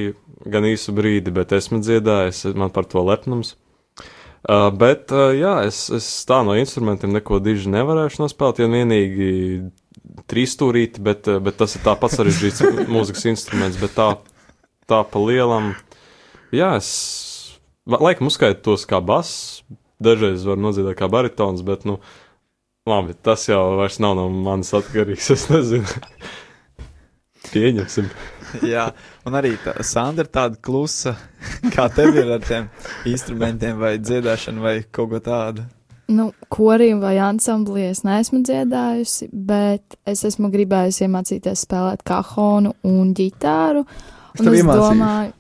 gan 0.51 0.67
īsu 0.67 0.95
brīdi, 0.97 1.31
bet 1.35 1.55
esmu 1.55 1.81
dziedājis, 1.85 2.49
man 2.59 2.75
par 2.75 2.91
to 2.91 3.07
lepnums. 3.07 3.55
Uh, 4.47 4.69
bet, 4.75 5.11
uh, 5.15 5.33
jā, 5.35 5.57
es, 5.67 5.87
es 5.95 6.07
tā 6.27 6.43
no 6.47 6.55
instrumentiem 6.59 7.15
neko 7.15 7.41
diži 7.43 7.71
nevarēšu 7.73 8.23
nospēlēt, 8.23 8.61
ja 8.63 8.69
vienīgi 8.71 9.31
trīsstūrīti, 10.31 11.03
bet, 11.05 11.31
uh, 11.31 11.41
bet 11.43 11.59
tas 11.61 11.77
ir 11.77 11.85
tā 11.87 11.97
pats 11.99 12.19
sarežģīts 12.19 12.65
mūzikas 12.95 13.27
instruments, 13.33 13.81
bet 13.81 13.97
tā, 13.99 14.09
tā 14.91 15.03
pa 15.11 15.23
lielam, 15.23 15.75
jā, 16.55 16.75
es 16.79 16.91
laikam 17.87 18.31
uzskaitu 18.31 18.63
tos 18.71 18.87
kā 18.89 19.01
bass, 19.05 19.63
dažreiz 20.03 20.47
var 20.47 20.59
nodziedāt 20.61 20.99
kā 20.99 21.11
baritons, 21.11 21.63
bet, 21.67 21.87
nu, 21.89 21.99
labi, 22.89 23.17
tas 23.23 23.49
jau 23.49 23.77
vairs 23.81 24.01
nav 24.03 24.17
no 24.19 24.29
manis 24.31 24.75
atkarīgs, 24.77 25.31
es 25.37 25.49
nezinu. 25.53 26.01
Pieņemsim. 27.47 28.09
Jā, 28.73 28.89
un 29.27 29.37
arī 29.39 29.55
tā, 29.63 29.75
Sandra 29.87 30.27
ir 30.27 30.31
tāda 30.33 30.59
klusa, 30.63 31.15
kā 31.75 31.87
tev 31.95 32.17
ir 32.19 32.31
ar 32.37 32.45
tiem 32.45 32.69
instrumentiem, 33.09 33.79
vai 33.81 33.97
dziedāšanu, 34.03 34.63
vai 34.63 34.77
kaut 34.91 35.13
ko 35.13 35.23
tādu. 35.23 35.67
Nu, 36.07 36.29
korī 36.53 36.93
vai 37.01 37.17
ansamblī 37.19 37.89
es 37.91 38.05
neesmu 38.07 38.45
dziedājusi, 38.47 39.27
bet 39.33 39.97
es 40.07 40.23
esmu 40.29 40.53
gribējusi 40.53 41.03
iemācīties 41.09 41.65
spēlēt 41.67 42.05
kahonu 42.07 42.77
un 42.87 43.11
ģitāru. 43.17 43.83
Es 44.37 44.41
Un 44.45 44.53
es 44.53 44.61
iemācīšu. 44.61 44.85
domāju, 44.85 45.33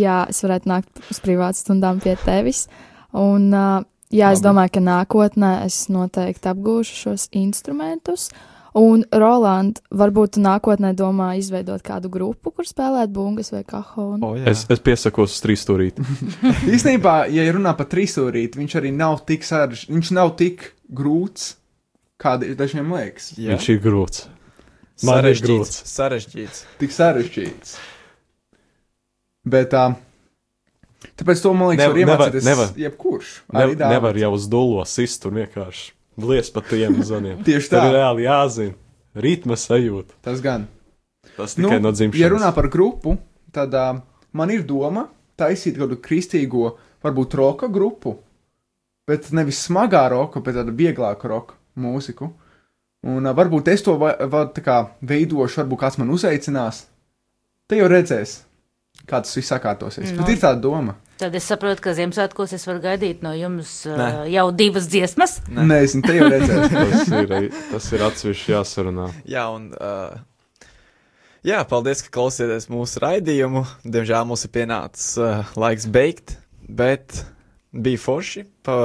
jā, 0.00 0.16
es 0.32 0.40
varētu 0.46 0.70
nākt 0.72 1.02
uz 1.10 1.20
privātu 1.20 1.60
stundām 1.60 2.00
pie 2.00 2.16
tevis. 2.24 2.62
Un, 3.12 3.50
uh, 3.52 3.82
jā, 4.08 4.32
es 4.32 4.40
domāju, 4.40 4.72
ka 4.78 4.84
nākotnē 4.86 5.52
es 5.66 5.82
noteikti 5.92 6.48
apgūšu 6.48 6.96
šos 7.04 7.28
instrumentus. 7.36 8.30
Un, 8.78 9.02
Roland, 9.10 9.80
varbūt 9.90 10.36
tu 10.36 10.40
nākotnē 10.44 10.92
domā 10.94 11.32
izveidot 11.40 11.82
kādu 11.82 12.06
grupu, 12.12 12.52
kur 12.54 12.64
spēlēt 12.68 13.10
bungas 13.10 13.50
vai 13.50 13.64
kahonu. 13.66 14.22
O, 14.22 14.34
jā. 14.38 14.44
Es, 14.52 14.62
es 14.70 14.78
piesakos 14.78 15.32
uz 15.34 15.40
trīsstūrīti. 15.42 16.04
Īstenībā, 16.76 17.14
ja 17.34 17.46
runā 17.56 17.72
par 17.76 17.88
trīsstūrīti, 17.90 18.60
viņš 18.62 18.76
arī 18.78 18.92
nav 18.94 19.24
tik 19.26 19.42
sarežģīts, 19.48 19.90
viņš 19.90 20.12
nav 20.14 20.36
tik 20.38 20.68
grūts, 20.86 21.56
kā 22.20 22.36
dažiem 22.38 22.92
liekas. 22.94 23.32
jā. 23.38 23.56
Viņš 23.56 23.68
ir 23.74 23.82
grūts. 23.82 24.26
Man 25.02 25.18
ir 25.24 25.32
sarežģīts. 25.32 25.48
grūts. 25.50 25.82
sarežģīts. 25.96 26.64
Tik 26.78 26.92
sarežģīts. 26.94 27.74
Bet 29.50 29.70
tā. 29.72 29.86
Tāpēc 31.16 31.40
to 31.42 31.52
man 31.56 31.70
liekas, 31.72 31.86
Nev- 31.86 31.94
var 31.94 32.00
nevar- 32.04 32.20
iemācīties 32.28 32.44
nevar. 32.44 32.68
jebkurš. 32.76 33.30
Ne, 33.52 33.60
Arī 33.64 33.74
Dāvids. 33.76 33.94
nevar 33.96 34.18
jau 34.20 34.30
uz 34.36 34.46
dūlo 34.52 34.84
sist 34.86 35.24
un 35.26 35.38
vienkārši 35.40 35.90
blies 36.22 36.50
pa 36.54 36.62
tiem 36.66 37.00
zvaniem. 37.02 37.40
Tieši 37.46 37.72
Tur 37.72 37.78
tā. 37.78 37.86
ir 37.88 37.96
reāli 37.98 38.26
jāzina. 38.26 38.76
Ritma 39.20 39.56
sajūta. 39.58 40.14
Tas 40.22 40.42
gan. 40.44 40.68
Tas 41.36 41.56
tikai 41.56 41.80
nu, 41.80 41.88
no 41.88 41.92
dzimšanas. 41.94 42.20
ja 42.20 42.28
runā 42.30 42.50
par 42.54 42.68
grupu, 42.70 43.16
tad 43.54 43.74
uh, 43.76 43.98
man 44.36 44.52
ir 44.54 44.62
doma 44.66 45.08
taisīt 45.40 45.78
kādu 45.80 45.98
kristīgo, 46.04 46.74
varbūt 47.04 47.34
roka 47.40 47.68
grupu, 47.72 48.14
bet 49.08 49.30
nevis 49.34 49.62
smagā 49.66 50.04
roka, 50.12 50.42
bet 50.44 50.58
tādu 50.60 50.74
vieglāku 50.76 51.30
roka 51.32 51.58
mūziku. 51.80 52.30
Un 53.10 53.26
uh, 53.26 53.34
varbūt 53.36 53.72
es 53.72 53.82
to 53.82 53.96
va, 54.00 54.12
va, 54.30 54.44
tā 54.52 54.62
kā 54.64 54.78
veidošu, 55.02 55.62
varbūt 55.62 55.82
kāds 55.82 55.98
man 56.00 56.14
uzaicinās. 56.14 56.84
Te 57.70 57.78
jau 57.80 57.88
redzēs, 57.90 58.40
kā 59.06 59.22
tas 59.24 59.36
viss 59.36 59.50
sakārtosies. 59.50 60.12
Nu. 60.12 60.22
Bet 60.22 60.34
ir 60.36 60.42
tāda 60.42 60.60
doma. 60.62 60.96
Tad 61.20 61.34
es 61.36 61.44
saprotu, 61.44 61.82
ka 61.84 61.92
Ziemassvētkos 61.92 62.54
es 62.56 62.62
varu 62.64 62.80
gaidīt 62.80 63.20
no 63.20 63.34
jums 63.36 63.82
uh, 63.84 63.92
Nē. 63.98 64.08
jau 64.32 64.46
divas 64.56 64.86
dziesmas. 64.88 65.34
Ne. 65.52 65.66
Nē, 65.68 65.76
es 65.84 65.92
te 65.92 66.14
jau 66.16 66.28
redzēšu. 66.32 66.84
tas 66.94 67.10
ir, 67.12 67.48
tas 67.74 67.88
ir 67.92 68.04
atsevišķi 68.06 68.54
jāsarunā. 68.54 69.08
Jā, 69.28 69.42
un. 69.52 69.66
Uh, 69.76 70.70
jā, 71.44 71.58
paldies, 71.68 72.00
ka 72.06 72.14
klausieties 72.14 72.70
mūsu 72.72 73.02
raidījumu. 73.04 73.66
Diemžēl 73.84 74.24
mums 74.30 74.46
ir 74.48 74.54
pienācis 74.54 75.10
uh, 75.20 75.50
laiks 75.60 75.84
beigt, 75.92 76.38
bet 76.64 77.20
bija 77.76 78.00
forši. 78.00 78.46
Pa, 78.64 78.78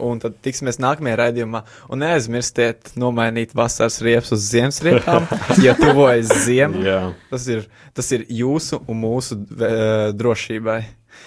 un 0.00 0.22
tad 0.22 0.38
tiksimies 0.40 0.80
nākamajā 0.80 1.18
raidījumā. 1.20 1.60
Un 1.92 2.00
neaizmirstiet 2.00 2.94
nomainīt 3.00 3.52
vasaras 3.58 4.00
riepas 4.04 4.32
uz 4.32 4.46
ziemas 4.48 4.80
riepām, 4.86 5.28
ja 5.66 5.76
tuvojas 5.76 6.32
ziema. 6.46 6.80
Jā. 6.88 7.02
Tas 7.28 7.44
ir, 7.52 7.68
tas 7.92 8.08
ir 8.16 8.24
jūsu 8.32 8.80
un 8.88 9.02
mūsu 9.04 9.36
uh, 9.42 10.08
drošībai. 10.16 10.78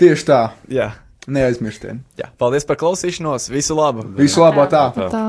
Tieši 0.04 0.26
tā, 0.28 0.40
Jā, 0.68 0.90
neaizmirstiet. 1.32 2.02
jā, 2.20 2.28
paldies 2.42 2.66
par 2.68 2.76
klausīšanos. 2.82 3.48
Visu 3.54 3.78
labu! 3.78 4.04
Visu 4.18 4.44
labāk 4.44 4.70
tā! 4.74 4.84
Tā. 4.98 5.08
Tā. 5.14 5.24